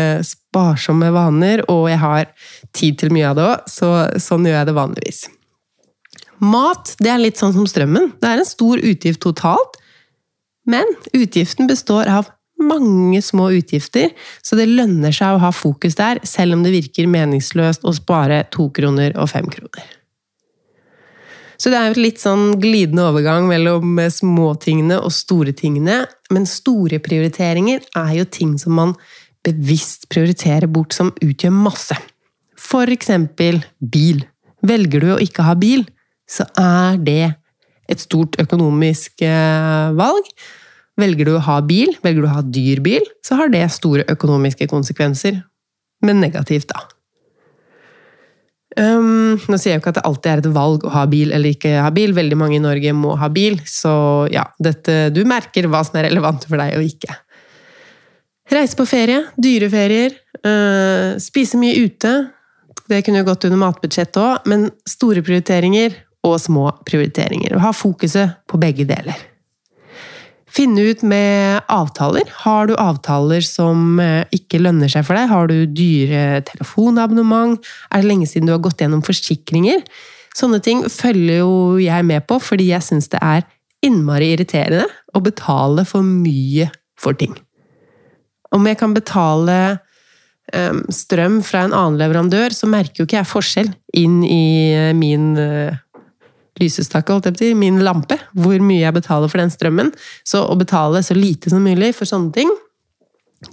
sparsomme 0.48 1.10
vaner, 1.12 1.62
og 1.70 1.88
jeg 1.90 2.00
har 2.02 2.30
tid 2.76 2.98
til 3.00 3.12
mye 3.14 3.28
av 3.30 3.36
det 3.36 3.44
òg, 3.48 3.68
så 3.68 3.90
sånn 4.20 4.48
gjør 4.48 4.58
jeg 4.60 4.68
det 4.68 4.78
vanligvis. 4.78 5.20
Mat 6.38 6.94
det 7.02 7.10
er 7.12 7.20
litt 7.20 7.40
sånn 7.40 7.54
som 7.56 7.66
strømmen. 7.66 8.12
Det 8.22 8.30
er 8.30 8.40
en 8.40 8.48
stor 8.48 8.78
utgift 8.78 9.22
totalt, 9.24 9.78
men 10.68 10.88
utgiften 11.16 11.68
består 11.70 12.08
av 12.12 12.30
mange 12.58 13.20
små 13.22 13.52
utgifter, 13.54 14.10
så 14.42 14.58
det 14.58 14.66
lønner 14.70 15.14
seg 15.14 15.36
å 15.36 15.42
ha 15.42 15.52
fokus 15.54 15.94
der, 15.98 16.18
selv 16.26 16.56
om 16.56 16.64
det 16.66 16.74
virker 16.74 17.10
meningsløst 17.10 17.86
å 17.86 17.94
spare 17.94 18.42
to 18.54 18.68
kroner 18.74 19.14
og 19.18 19.30
fem 19.30 19.46
kroner. 19.52 19.94
Så 21.58 21.72
det 21.72 21.78
er 21.78 21.88
jo 21.88 21.94
et 21.96 22.04
litt 22.04 22.20
sånn 22.22 22.52
glidende 22.62 23.08
overgang 23.10 23.48
mellom 23.50 23.98
småtingene 24.14 25.00
og 25.02 25.10
store 25.10 25.50
tingene. 25.58 26.04
Men 26.30 26.46
store 26.46 27.00
prioriteringer 27.02 27.82
er 27.98 28.12
jo 28.14 28.26
ting 28.30 28.52
som 28.62 28.76
man 28.78 28.92
bevisst 29.46 30.08
prioritere 30.12 30.68
bort, 30.70 30.94
som 30.96 31.12
utgjør 31.24 31.54
masse. 31.54 31.96
For 32.58 32.90
eksempel 32.90 33.62
bil. 33.78 34.24
Velger 34.66 35.04
du 35.04 35.12
å 35.14 35.20
ikke 35.22 35.46
ha 35.46 35.54
bil, 35.58 35.84
så 36.28 36.46
er 36.58 36.98
det 37.02 37.24
et 37.88 38.02
stort 38.02 38.36
økonomisk 38.42 39.22
eh, 39.24 39.94
valg. 39.96 40.26
Velger 40.98 41.28
du 41.28 41.36
å 41.36 41.44
ha 41.46 41.60
bil, 41.64 41.94
velger 42.02 42.24
du 42.24 42.28
å 42.28 42.36
ha 42.36 42.44
dyr 42.44 42.82
bil, 42.84 43.06
så 43.24 43.38
har 43.38 43.52
det 43.54 43.64
store 43.72 44.04
økonomiske 44.10 44.66
konsekvenser. 44.70 45.38
Men 46.04 46.20
negativt, 46.22 46.70
da. 46.72 46.86
Um, 48.78 49.38
nå 49.48 49.56
sier 49.58 49.72
jeg 49.72 49.78
jo 49.78 49.82
ikke 49.82 49.92
at 49.94 49.98
det 49.98 50.06
alltid 50.06 50.30
er 50.30 50.40
et 50.42 50.50
valg 50.54 50.84
å 50.86 50.90
ha 50.92 51.02
bil 51.10 51.32
eller 51.34 51.54
ikke 51.54 51.78
ha 51.82 51.88
bil. 51.94 52.12
Veldig 52.14 52.36
mange 52.38 52.58
i 52.58 52.62
Norge 52.62 52.92
må 52.94 53.14
ha 53.18 53.30
bil, 53.32 53.56
så 53.66 53.92
ja, 54.30 54.44
dette, 54.62 55.08
du 55.14 55.24
merker 55.26 55.66
hva 55.70 55.80
som 55.86 55.98
er 55.98 56.10
relevant 56.10 56.46
for 56.46 56.60
deg 56.60 56.76
og 56.78 56.86
ikke. 56.86 57.16
Reise 58.48 58.78
på 58.78 58.86
ferie, 58.88 59.26
dyre 59.36 59.68
ferier, 59.72 60.14
uh, 60.40 61.18
spise 61.20 61.58
mye 61.60 61.84
ute. 61.84 62.12
Det 62.88 63.02
kunne 63.04 63.20
jo 63.20 63.28
gått 63.28 63.44
under 63.44 63.60
matbudsjettet 63.60 64.20
òg, 64.22 64.46
men 64.48 64.70
store 64.88 65.20
prioriteringer 65.24 65.96
og 66.24 66.38
små 66.40 66.70
prioriteringer. 66.88 67.56
Og 67.56 67.64
ha 67.66 67.74
fokuset 67.76 68.38
på 68.48 68.60
begge 68.60 68.86
deler. 68.88 69.18
Finne 70.48 70.86
ut 70.88 71.02
med 71.04 71.60
avtaler. 71.70 72.30
Har 72.46 72.70
du 72.70 72.74
avtaler 72.80 73.44
som 73.44 74.00
eh, 74.00 74.24
ikke 74.34 74.62
lønner 74.62 74.88
seg 74.90 75.04
for 75.06 75.18
deg? 75.18 75.28
Har 75.28 75.50
du 75.50 75.58
dyre 75.68 76.40
telefonabonnement? 76.48 77.60
Er 77.92 78.02
det 78.02 78.08
lenge 78.08 78.28
siden 78.30 78.48
du 78.48 78.54
har 78.56 78.64
gått 78.64 78.80
gjennom 78.80 79.04
forsikringer? 79.04 79.84
Sånne 80.38 80.62
ting 80.64 80.80
følger 80.88 81.42
jo 81.42 81.52
jeg 81.82 82.06
med 82.08 82.24
på, 82.30 82.40
fordi 82.40 82.70
jeg 82.72 82.86
syns 82.86 83.10
det 83.12 83.20
er 83.20 83.44
innmari 83.84 84.32
irriterende 84.34 84.88
å 85.14 85.22
betale 85.22 85.84
for 85.86 86.06
mye 86.06 86.70
for 86.98 87.14
ting. 87.18 87.36
Om 88.54 88.68
jeg 88.70 88.78
kan 88.80 88.94
betale 88.96 89.58
um, 90.54 90.80
strøm 90.92 91.42
fra 91.44 91.66
en 91.66 91.76
annen 91.76 91.98
leverandør, 92.00 92.54
så 92.56 92.70
merker 92.70 93.02
jo 93.02 93.08
ikke 93.08 93.20
jeg 93.20 93.30
forskjell 93.32 93.70
inn 94.00 94.22
i 94.24 94.44
eh, 94.76 94.94
min 94.96 95.34
lysestake, 95.36 95.84
lysestakke, 96.58 97.14
holdt 97.14 97.28
jeg 97.28 97.36
på 97.36 97.38
å 97.38 97.46
si, 97.46 97.58
min 97.58 97.82
lampe, 97.86 98.18
hvor 98.34 98.58
mye 98.64 98.82
jeg 98.82 98.96
betaler 98.96 99.30
for 99.30 99.42
den 99.42 99.52
strømmen. 99.52 99.92
Så 100.26 100.42
å 100.42 100.56
betale 100.58 101.04
så 101.06 101.14
lite 101.14 101.52
som 101.52 101.62
mulig 101.62 101.92
for 101.94 102.08
sånne 102.10 102.34
ting. 102.34 102.50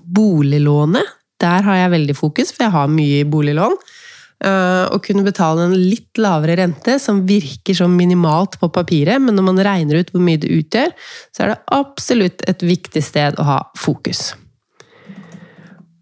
Boliglånet, 0.06 1.14
der 1.42 1.68
har 1.68 1.84
jeg 1.84 1.94
veldig 1.94 2.16
fokus, 2.18 2.54
for 2.56 2.66
jeg 2.66 2.74
har 2.74 2.90
mye 2.92 3.22
i 3.22 3.30
boliglån. 3.30 3.78
Uh, 4.46 4.92
å 4.92 5.00
kunne 5.00 5.24
betale 5.26 5.64
en 5.64 5.76
litt 5.78 6.20
lavere 6.22 6.58
rente, 6.60 6.98
som 7.02 7.24
virker 7.26 7.78
som 7.78 7.94
minimalt 7.96 8.60
på 8.62 8.70
papiret, 8.74 9.22
men 9.24 9.38
når 9.38 9.48
man 9.48 9.62
regner 9.70 10.02
ut 10.02 10.12
hvor 10.12 10.24
mye 10.26 10.42
det 10.42 10.52
utgjør, 10.58 10.92
så 11.32 11.46
er 11.46 11.54
det 11.54 11.62
absolutt 11.78 12.44
et 12.50 12.66
viktig 12.66 13.04
sted 13.06 13.40
å 13.40 13.48
ha 13.48 13.62
fokus. 13.80 14.34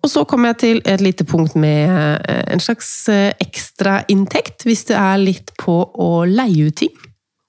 Og 0.04 0.12
så 0.12 0.26
kommer 0.28 0.52
jeg 0.52 0.60
til 0.60 0.82
et 0.90 1.02
lite 1.04 1.24
punkt 1.28 1.56
med 1.56 1.88
eh, 2.28 2.44
en 2.52 2.62
slags 2.64 2.90
eh, 3.12 3.32
ekstrainntekt, 3.44 4.66
hvis 4.68 4.84
du 4.90 4.94
er 5.00 5.22
litt 5.22 5.54
på 5.62 5.78
å 5.80 6.10
leie 6.28 6.68
ut 6.68 6.78
ting. 6.84 6.94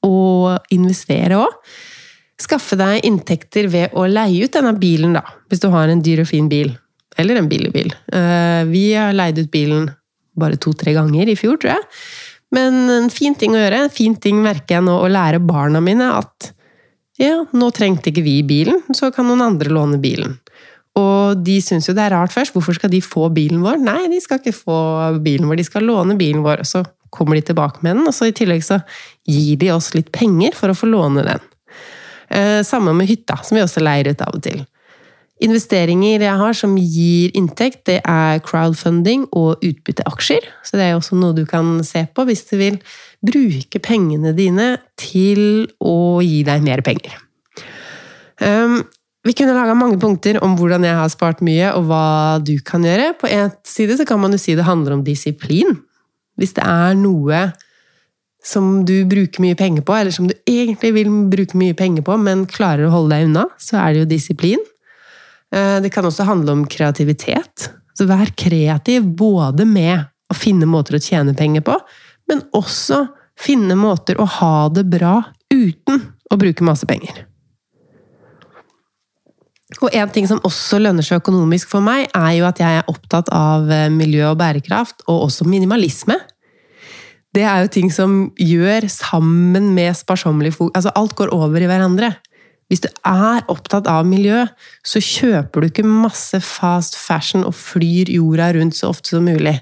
Og 0.07 0.55
investere 0.75 1.41
òg. 1.41 1.59
Skaffe 2.41 2.79
deg 2.79 3.07
inntekter 3.07 3.67
ved 3.73 3.95
å 3.99 4.07
leie 4.11 4.47
ut 4.47 4.55
denne 4.55 4.75
bilen, 4.79 5.17
da. 5.19 5.25
Hvis 5.51 5.63
du 5.65 5.69
har 5.75 5.91
en 5.91 6.03
dyr 6.05 6.23
og 6.23 6.31
fin 6.31 6.47
bil. 6.51 6.71
Eller 7.19 7.39
en 7.41 7.51
billig 7.51 7.73
bil. 7.75 7.91
Eh, 8.15 8.63
vi 8.71 8.87
har 8.95 9.15
leid 9.15 9.39
ut 9.43 9.51
bilen 9.51 9.91
bare 10.39 10.59
to-tre 10.59 10.95
ganger 10.95 11.31
i 11.31 11.37
fjor, 11.39 11.59
tror 11.59 11.77
jeg. 11.77 11.89
Men 12.55 12.85
en 12.91 13.11
fin 13.11 13.35
ting 13.39 13.55
å 13.55 13.61
gjøre. 13.61 13.85
En 13.87 13.95
fin 13.95 14.15
ting 14.15 14.43
merker 14.43 14.79
jeg 14.79 14.87
nå 14.87 14.95
å 14.95 15.11
lære 15.11 15.43
barna 15.43 15.83
mine 15.83 16.11
at 16.15 16.53
ja, 17.19 17.45
nå 17.55 17.71
trengte 17.75 18.11
ikke 18.11 18.25
vi 18.27 18.41
bilen, 18.47 18.81
så 18.95 19.13
kan 19.15 19.29
noen 19.29 19.45
andre 19.45 19.71
låne 19.71 20.01
bilen. 20.03 20.35
Og 21.01 21.41
de 21.43 21.57
syns 21.65 21.89
jo 21.89 21.95
det 21.97 22.05
er 22.05 22.15
rart 22.15 22.35
først. 22.35 22.55
Hvorfor 22.55 22.77
skal 22.77 22.93
de 22.93 23.01
få 23.03 23.29
bilen 23.35 23.65
vår? 23.65 23.81
Nei, 23.83 24.05
de 24.13 24.21
skal 24.23 24.39
ikke 24.39 24.55
få 24.55 24.79
bilen 25.25 25.49
vår, 25.51 25.59
de 25.59 25.67
skal 25.67 25.89
låne 25.89 26.19
bilen 26.19 26.45
vår. 26.45 26.63
Og 26.63 26.71
så 26.71 26.85
kommer 27.15 27.39
de 27.39 27.47
tilbake 27.49 27.83
med 27.83 27.99
den, 27.99 28.07
og 28.11 28.15
så 28.15 28.29
i 28.29 28.37
tillegg 28.37 28.63
så 28.67 28.81
gir 29.27 29.59
de 29.61 29.73
oss 29.75 29.93
litt 29.95 30.13
penger 30.15 30.55
for 30.59 30.71
å 30.71 30.79
få 30.79 30.91
låne 30.91 31.27
den. 31.27 31.43
Eh, 32.35 32.61
samme 32.67 32.95
med 32.97 33.11
hytta, 33.11 33.39
som 33.43 33.59
vi 33.59 33.63
også 33.63 33.83
leier 33.83 34.11
ut 34.11 34.23
av 34.25 34.39
og 34.39 34.47
til. 34.47 34.65
Investeringer 35.43 36.23
jeg 36.23 36.41
har 36.41 36.55
som 36.55 36.77
gir 36.79 37.35
inntekt, 37.35 37.85
det 37.91 37.99
er 38.07 38.39
crowdfunding 38.47 39.27
og 39.35 39.63
utbytteaksjer. 39.67 40.47
Så 40.63 40.79
det 40.79 40.87
er 40.87 40.95
også 40.95 41.19
noe 41.19 41.35
du 41.35 41.43
kan 41.47 41.77
se 41.87 42.05
på 42.15 42.27
hvis 42.29 42.47
du 42.51 42.55
vil 42.61 42.79
bruke 43.25 43.83
pengene 43.83 44.35
dine 44.37 44.77
til 45.01 45.67
å 45.83 46.23
gi 46.23 46.45
deg 46.47 46.63
mer 46.65 46.85
penger. 46.87 47.19
Vi 49.25 49.33
kunne 49.33 49.55
laga 49.57 49.73
mange 49.77 49.97
punkter 50.01 50.37
om 50.45 50.53
hvordan 50.59 50.85
jeg 50.85 50.97
har 50.99 51.09
spart 51.13 51.41
mye, 51.45 51.71
og 51.73 51.87
hva 51.89 52.07
du 52.45 52.59
kan 52.65 52.85
gjøre. 52.85 53.15
På 53.17 53.31
én 53.31 53.53
side 53.65 53.97
så 53.97 54.05
kan 54.09 54.21
man 54.21 54.37
jo 54.37 54.41
si 54.41 54.57
det 54.57 54.67
handler 54.67 54.99
om 54.99 55.05
disiplin. 55.07 55.79
Hvis 56.37 56.53
det 56.57 56.67
er 56.67 56.99
noe 56.99 57.47
som 58.45 58.83
du 58.85 58.99
bruker 59.09 59.41
mye 59.41 59.57
penger 59.57 59.87
på, 59.87 59.97
eller 59.97 60.13
som 60.13 60.29
du 60.29 60.35
egentlig 60.45 60.93
vil 60.99 61.11
bruke 61.33 61.57
mye 61.57 61.77
penger 61.79 62.05
på, 62.05 62.19
men 62.21 62.45
klarer 62.51 62.85
å 62.85 62.93
holde 62.93 63.17
deg 63.17 63.31
unna, 63.31 63.47
så 63.57 63.81
er 63.81 63.95
det 63.95 64.03
jo 64.03 64.11
disiplin. 64.13 64.65
Eh, 65.55 65.79
det 65.81 65.93
kan 65.95 66.05
også 66.05 66.29
handle 66.29 66.59
om 66.59 66.67
kreativitet. 66.69 67.71
Så 67.97 68.09
vær 68.11 68.29
kreativ 68.37 69.07
både 69.17 69.65
med 69.65 70.05
å 70.29 70.37
finne 70.37 70.69
måter 70.69 70.99
å 70.99 71.03
tjene 71.03 71.33
penger 71.39 71.65
på, 71.65 71.79
men 72.29 72.45
også 72.57 73.07
finne 73.41 73.77
måter 73.79 74.21
å 74.21 74.29
ha 74.41 74.57
det 74.69 74.85
bra 74.93 75.23
uten 75.53 76.03
å 76.29 76.39
bruke 76.41 76.67
masse 76.67 76.85
penger. 76.89 77.25
Og 79.83 79.91
en 79.91 80.13
ting 80.13 80.29
som 80.31 80.43
også 80.47 80.79
lønner 80.83 81.05
seg 81.05 81.23
økonomisk 81.23 81.71
for 81.73 81.85
meg, 81.85 82.07
er 82.15 82.37
jo 82.39 82.47
at 82.49 82.61
jeg 82.63 82.81
er 82.81 82.91
opptatt 82.91 83.31
av 83.35 83.71
eh, 83.73 83.91
miljø 83.93 84.29
og 84.31 84.39
bærekraft, 84.41 85.03
og 85.09 85.27
også 85.27 85.49
minimalisme. 85.49 86.19
Det 87.35 87.43
er 87.43 87.65
jo 87.65 87.73
ting 87.75 87.91
som 87.91 88.29
gjør 88.39 88.87
sammen 88.93 89.73
med 89.75 89.97
sparsommelig 89.99 90.55
fokus 90.55 90.77
Altså, 90.79 90.95
alt 90.95 91.17
går 91.19 91.33
over 91.35 91.65
i 91.65 91.71
hverandre. 91.71 92.13
Hvis 92.71 92.85
du 92.85 92.89
er 93.05 93.43
opptatt 93.53 93.89
av 93.91 94.07
miljø, 94.09 94.45
så 94.87 95.03
kjøper 95.03 95.61
du 95.61 95.69
ikke 95.69 95.85
masse 95.87 96.39
fast 96.41 96.97
fashion 96.97 97.45
og 97.45 97.57
flyr 97.59 98.13
jorda 98.15 98.53
rundt 98.57 98.79
så 98.79 98.93
ofte 98.95 99.17
som 99.17 99.27
mulig. 99.27 99.59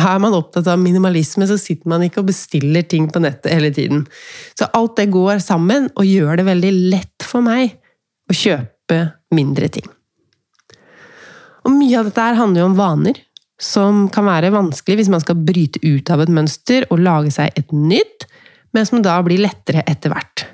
Er 0.00 0.18
man 0.22 0.34
opptatt 0.34 0.68
av 0.70 0.80
minimalisme, 0.80 1.46
så 1.46 1.58
sitter 1.60 1.90
man 1.92 2.02
ikke 2.06 2.22
og 2.22 2.30
bestiller 2.30 2.86
ting 2.88 3.08
på 3.12 3.22
nettet 3.22 3.52
hele 3.52 3.70
tiden. 3.74 4.04
Så 4.58 4.68
alt 4.74 4.96
det 4.98 5.10
går 5.14 5.42
sammen, 5.44 5.90
og 5.94 6.08
gjør 6.08 6.40
det 6.40 6.48
veldig 6.48 6.74
lett 6.94 7.26
for 7.26 7.44
meg 7.44 7.76
å 8.30 8.36
kjøpe 8.36 8.79
mindre 9.34 9.70
ting. 9.72 9.86
Og 11.66 11.74
mye 11.74 11.98
av 12.00 12.08
dette 12.08 12.28
handler 12.38 12.62
jo 12.62 12.68
om 12.70 12.78
vaner, 12.78 13.18
som 13.60 14.06
kan 14.12 14.24
være 14.24 14.52
vanskelig 14.54 15.02
hvis 15.02 15.10
man 15.12 15.20
skal 15.22 15.40
bryte 15.44 15.82
ut 15.84 16.08
av 16.12 16.22
et 16.24 16.32
mønster 16.32 16.86
og 16.88 17.02
lage 17.04 17.32
seg 17.34 17.52
et 17.60 17.74
nytt, 17.76 18.24
men 18.72 18.86
som 18.88 19.02
da 19.04 19.18
blir 19.26 19.42
lettere 19.42 19.84
etter 19.90 20.12
hvert. 20.14 20.46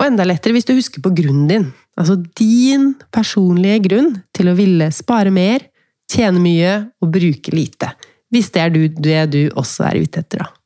Og 0.00 0.06
enda 0.06 0.24
lettere 0.24 0.56
hvis 0.56 0.68
du 0.68 0.72
husker 0.72 1.04
på 1.04 1.12
grunnen 1.12 1.48
din. 1.50 1.66
Altså 2.00 2.16
din 2.38 2.94
personlige 3.12 3.82
grunn 3.90 4.14
til 4.36 4.48
å 4.48 4.56
ville 4.56 4.88
spare 4.94 5.32
mer, 5.34 5.66
tjene 6.10 6.40
mye 6.40 6.72
og 7.02 7.12
bruke 7.12 7.52
lite. 7.52 7.92
Hvis 8.32 8.48
det 8.54 8.62
er 8.62 8.72
det 8.72 9.24
du 9.34 9.42
også 9.58 9.90
er 9.90 10.00
ute 10.00 10.22
etter, 10.22 10.46
da. 10.46 10.59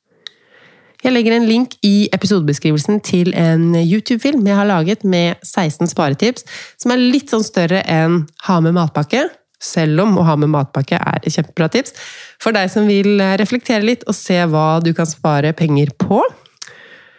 Jeg 1.05 1.13
legger 1.13 1.35
en 1.37 1.45
link 1.45 1.75
i 1.85 2.09
episodebeskrivelsen 2.17 3.03
til 3.05 3.35
en 3.37 3.75
YouTube-film 3.77 4.47
jeg 4.49 4.57
har 4.57 4.69
laget 4.71 5.03
med 5.05 5.37
16 5.45 5.91
sparetips, 5.91 6.47
som 6.81 6.95
er 6.95 7.03
litt 7.03 7.29
sånn 7.29 7.45
større 7.45 7.83
enn 7.85 8.23
ha 8.47 8.57
med 8.65 8.73
matpakke. 8.79 9.27
Selv 9.61 10.01
om 10.01 10.17
å 10.17 10.25
ha 10.25 10.37
med 10.41 10.49
matpakke 10.53 10.97
er 10.97 11.21
et 11.21 11.35
kjempebra 11.35 11.69
tips. 11.73 11.93
For 12.41 12.57
deg 12.57 12.73
som 12.73 12.89
vil 12.89 13.21
reflektere 13.41 13.85
litt 13.85 14.07
og 14.09 14.17
se 14.17 14.39
hva 14.49 14.81
du 14.85 14.95
kan 14.97 15.09
spare 15.09 15.53
penger 15.57 15.93
på. 16.01 16.23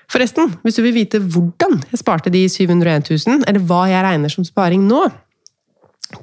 Forresten, 0.09 0.55
hvis 0.65 0.77
du 0.77 0.83
vil 0.85 0.97
vite 0.97 1.21
hvordan 1.21 1.77
jeg 1.91 2.01
sparte 2.01 2.33
de 2.33 2.41
701 2.49 3.09
000, 3.09 3.45
eller 3.45 3.69
hva 3.69 3.83
jeg 3.89 4.05
regner 4.05 4.33
som 4.33 4.45
sparing 4.45 4.85
nå, 4.89 5.03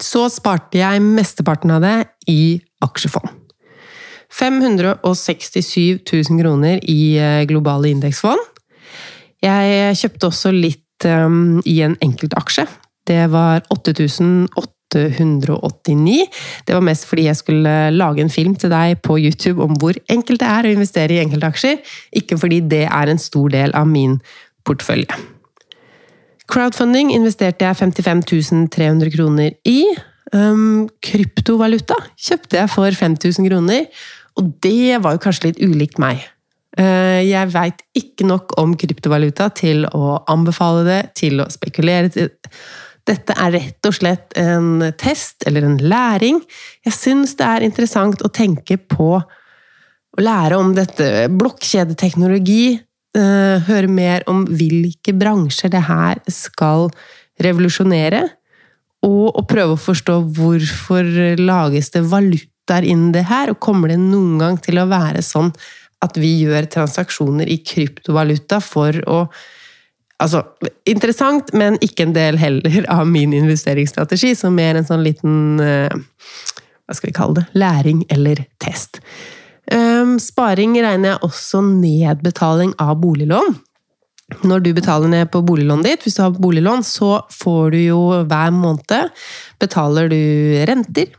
så 0.03 0.27
sparte 0.31 0.83
jeg 0.83 1.03
mesteparten 1.03 1.75
av 1.75 1.87
det 1.87 1.97
i 2.31 2.59
aksjefond. 2.83 3.42
567 4.33 6.01
000 6.09 6.41
kroner 6.41 6.81
i 6.89 7.19
eh, 7.21 7.45
globale 7.49 7.89
indeksfond. 7.93 8.41
Jeg 9.43 9.97
kjøpte 9.99 10.29
også 10.31 10.53
litt 10.55 11.05
um, 11.09 11.59
i 11.67 11.81
en 11.83 11.97
enkeltaksje. 12.05 12.67
Det 13.09 13.31
var 13.33 13.63
8889. 13.75 16.27
Det 16.67 16.75
var 16.77 16.85
mest 16.87 17.05
fordi 17.11 17.25
jeg 17.27 17.37
skulle 17.41 17.91
lage 17.91 18.21
en 18.23 18.31
film 18.31 18.55
til 18.55 18.71
deg 18.71 19.01
på 19.03 19.19
YouTube 19.19 19.63
om 19.65 19.75
hvor 19.83 19.95
enkelt 20.13 20.41
det 20.43 20.49
er 20.49 20.67
å 20.67 20.75
investere 20.77 21.13
i 21.17 21.23
enkeltaksjer, 21.25 21.77
ikke 22.23 22.37
fordi 22.39 22.61
det 22.71 22.87
er 22.87 23.07
en 23.11 23.19
stor 23.19 23.49
del 23.51 23.71
av 23.75 23.87
min 23.91 24.21
portefølje. 24.67 25.15
Crowdfunding 26.53 27.13
investerte 27.15 27.65
jeg 27.65 27.79
55 27.79 28.69
300 28.71 29.11
kroner 29.15 29.51
i. 29.69 29.85
Um, 30.33 30.89
kryptovaluta 31.05 31.95
kjøpte 32.17 32.57
jeg 32.61 32.71
for 32.73 32.91
5000 32.97 33.49
kroner. 33.51 33.87
Og 34.41 34.55
det 34.65 35.01
var 35.05 35.17
jo 35.17 35.23
kanskje 35.23 35.51
litt 35.51 35.61
ulikt 35.63 36.01
meg. 36.03 36.23
Eh, 36.81 37.21
jeg 37.29 37.51
veit 37.53 37.83
ikke 37.99 38.25
nok 38.25 38.55
om 38.61 38.73
kryptovaluta 38.81 39.51
til 39.53 39.85
å 39.93 40.23
anbefale 40.33 40.87
det, 40.87 41.01
til 41.21 41.43
å 41.45 41.49
spekulere. 41.53 42.09
Dette 43.03 43.37
er 43.37 43.53
rett 43.53 43.89
og 43.89 43.97
slett 43.97 44.37
en 44.41 44.87
test, 45.01 45.43
eller 45.49 45.67
en 45.69 45.77
læring. 45.77 46.41
Jeg 46.87 46.97
syns 46.97 47.37
det 47.37 47.49
er 47.49 47.67
interessant 47.67 48.25
å 48.25 48.33
tenke 48.33 48.79
på 48.79 49.11
å 49.19 50.23
lære 50.23 50.61
om 50.61 50.73
dette 50.77 51.29
blokkjedeteknologi. 51.33 52.79
Eh, 53.13 53.57
høre 53.69 53.91
mer 53.93 54.25
om 54.31 54.47
hvilke 54.49 55.13
bransjer 55.13 55.73
det 55.73 55.85
her 55.91 56.23
skal 56.33 56.89
revolusjonere. 57.43 58.31
og 59.03 59.35
å 59.35 59.43
prøve 59.43 59.75
å 59.75 59.83
forstå 59.83 60.15
hvorfor 60.31 61.03
lages 61.35 61.89
det 61.91 62.05
valutaer 62.63 62.85
inn 62.85 63.13
det 63.13 63.27
her, 63.27 63.51
og 63.51 63.61
kommer 63.61 63.89
det 63.89 63.99
noen 63.99 64.39
gang 64.39 64.59
til 64.61 64.79
å 64.79 64.89
være 64.89 65.23
sånn 65.23 65.53
at 66.03 66.17
vi 66.17 66.43
gjør 66.43 66.67
transaksjoner 66.67 67.49
i 67.49 67.63
kryptovaluta 67.65 68.61
for 68.61 68.93
å 69.07 69.29
Altså, 70.23 70.45
interessant, 70.87 71.49
men 71.53 71.75
ikke 71.83 72.05
en 72.05 72.13
del 72.15 72.37
heller 72.39 72.85
av 72.87 73.09
min 73.11 73.33
investeringsstrategi, 73.35 74.37
som 74.37 74.55
mer 74.55 74.77
en 74.77 74.87
sånn 74.87 75.03
liten 75.03 75.59
eh, 75.59 75.91
Hva 76.87 76.95
skal 76.95 77.09
vi 77.09 77.15
kalle 77.17 77.35
det? 77.41 77.45
Læring 77.59 78.05
eller 78.09 78.45
test. 78.63 79.01
Um, 79.67 80.21
sparing 80.23 80.77
regner 80.79 81.17
jeg 81.17 81.25
også 81.27 81.65
nedbetaling 81.67 82.71
av 82.79 83.01
boliglån 83.03 83.59
når 84.47 84.63
du 84.63 84.71
betaler 84.77 85.11
ned 85.11 85.33
på 85.33 85.43
boliglånet 85.43 85.89
ditt, 85.89 86.07
hvis 86.07 86.21
du 86.21 86.23
har 86.23 86.39
boliglån, 86.39 86.87
så 86.87 87.25
får 87.35 87.75
du 87.75 87.81
jo 87.81 87.99
hver 88.23 88.55
måned 88.55 89.11
betaler 89.59 90.07
du 90.13 90.23
renter, 90.71 91.11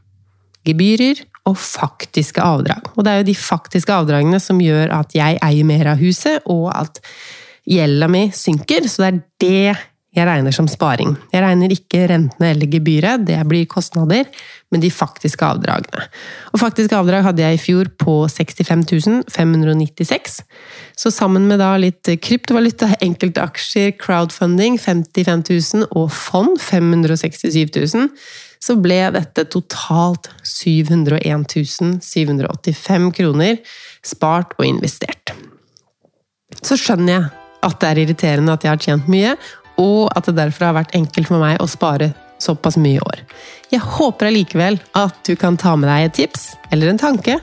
gebyrer 0.63 1.25
og 1.49 1.57
faktiske 1.59 2.43
avdrag. 2.43 2.91
Og 2.95 3.03
det 3.03 3.11
er 3.11 3.21
jo 3.21 3.29
de 3.31 3.37
faktiske 3.37 3.93
avdragene 3.93 4.39
som 4.39 4.61
gjør 4.63 4.93
at 4.95 5.15
jeg 5.17 5.39
eier 5.43 5.67
mer 5.67 5.93
av 5.93 6.03
huset, 6.03 6.43
og 6.49 6.69
at 6.75 7.01
gjelda 7.67 8.07
mi 8.11 8.27
synker. 8.35 8.87
Så 8.87 9.03
det 9.03 9.09
er 9.09 9.19
det 9.43 9.89
jeg 10.13 10.27
regner 10.29 10.53
som 10.53 10.67
sparing. 10.69 11.15
Jeg 11.33 11.41
regner 11.41 11.71
ikke 11.73 12.03
rentene 12.11 12.51
eller 12.53 12.69
gebyret, 12.69 13.23
det 13.25 13.39
blir 13.49 13.65
kostnader, 13.69 14.27
men 14.69 14.83
de 14.83 14.91
faktiske 14.93 15.45
avdragene. 15.45 16.05
Og 16.53 16.61
faktiske 16.61 16.97
avdrag 16.97 17.25
hadde 17.25 17.41
jeg 17.41 17.57
i 17.57 17.61
fjor 17.61 17.89
på 17.97 18.19
65 18.29 19.23
596. 19.33 20.37
Så 21.01 21.09
sammen 21.09 21.47
med 21.49 21.63
da 21.63 21.71
litt 21.81 22.05
kryptovaluta, 22.05 22.91
enkelte 23.01 23.41
aksjer, 23.41 23.95
crowdfunding 23.97 24.77
55 24.77 25.45
000 25.49 25.89
og 25.89 26.11
fond 26.13 26.61
567 26.61 27.73
000, 27.73 28.09
så 28.63 28.75
ble 28.79 28.99
dette 29.15 29.43
totalt 29.51 30.29
701 30.47 31.99
785 32.03 33.09
kroner 33.17 33.59
spart 34.05 34.53
og 34.59 34.67
investert. 34.67 35.33
Så 36.63 36.77
skjønner 36.79 37.17
jeg 37.17 37.31
at 37.63 37.79
det 37.81 37.89
er 37.89 38.01
irriterende 38.03 38.55
at 38.55 38.63
jeg 38.63 38.71
har 38.71 38.83
tjent 38.83 39.09
mye, 39.11 39.35
og 39.81 40.11
at 40.15 40.27
det 40.29 40.37
derfor 40.37 40.69
har 40.69 40.77
vært 40.77 40.95
enkelt 40.95 41.31
for 41.31 41.41
meg 41.41 41.59
å 41.63 41.67
spare 41.67 42.11
såpass 42.43 42.77
mye 42.79 43.01
år. 43.03 43.23
Jeg 43.71 43.81
håper 43.95 44.29
allikevel 44.29 44.77
at 44.99 45.17
du 45.27 45.33
kan 45.39 45.57
ta 45.59 45.75
med 45.79 45.89
deg 45.89 46.07
et 46.07 46.17
tips 46.21 46.51
eller 46.75 46.91
en 46.91 47.01
tanke, 47.01 47.39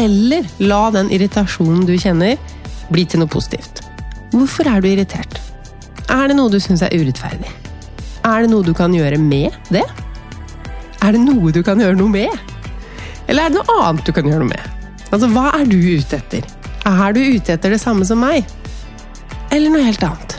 eller 0.00 0.46
la 0.62 0.86
den 0.94 1.10
irritasjonen 1.14 1.84
du 1.88 1.96
kjenner, 1.98 2.38
bli 2.92 3.04
til 3.08 3.22
noe 3.22 3.32
positivt. 3.32 3.82
Hvorfor 4.34 4.68
er 4.70 4.82
du 4.82 4.90
irritert? 4.90 5.40
Er 6.12 6.28
det 6.28 6.36
noe 6.38 6.52
du 6.52 6.60
syns 6.60 6.84
er 6.84 6.94
urettferdig? 6.94 7.50
Er 8.24 8.44
det 8.44 8.52
noe 8.52 8.64
du 8.64 8.74
kan 8.76 8.94
gjøre 8.94 9.20
med 9.20 9.54
det? 9.72 9.84
Er 11.04 11.12
det 11.12 11.20
noe 11.20 11.52
du 11.52 11.60
kan 11.60 11.80
gjøre 11.80 11.98
noe 11.98 12.08
med? 12.08 12.32
Eller 13.28 13.44
er 13.44 13.52
det 13.52 13.58
noe 13.58 13.80
annet 13.84 14.06
du 14.06 14.12
kan 14.16 14.24
gjøre 14.24 14.40
noe 14.40 14.52
med? 14.54 14.70
Altså, 15.10 15.28
hva 15.34 15.50
er 15.58 15.66
du 15.68 15.76
ute 15.76 16.16
etter? 16.16 16.46
Er 16.88 17.16
du 17.16 17.20
ute 17.20 17.52
etter 17.58 17.74
det 17.74 17.80
samme 17.82 18.06
som 18.08 18.22
meg? 18.24 18.48
Eller 19.52 19.68
noe 19.72 19.84
helt 19.84 20.04
annet? 20.06 20.38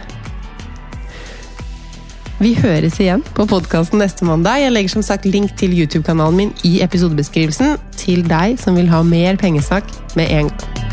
Vi 2.42 2.56
høres 2.58 2.98
igjen 3.00 3.22
på 3.38 3.46
podkasten 3.48 4.02
neste 4.02 4.26
mandag. 4.28 4.64
Jeg 4.64 4.74
legger 4.74 4.96
som 4.98 5.06
sagt 5.06 5.30
link 5.30 5.54
til 5.60 5.78
YouTube-kanalen 5.78 6.42
min 6.42 6.56
i 6.68 6.80
episodebeskrivelsen 6.84 7.78
til 7.96 8.26
deg 8.28 8.58
som 8.60 8.76
vil 8.76 8.90
ha 8.92 9.06
mer 9.06 9.38
pengesnakk 9.40 9.94
med 10.18 10.34
en 10.34 10.50
gang. 10.50 10.85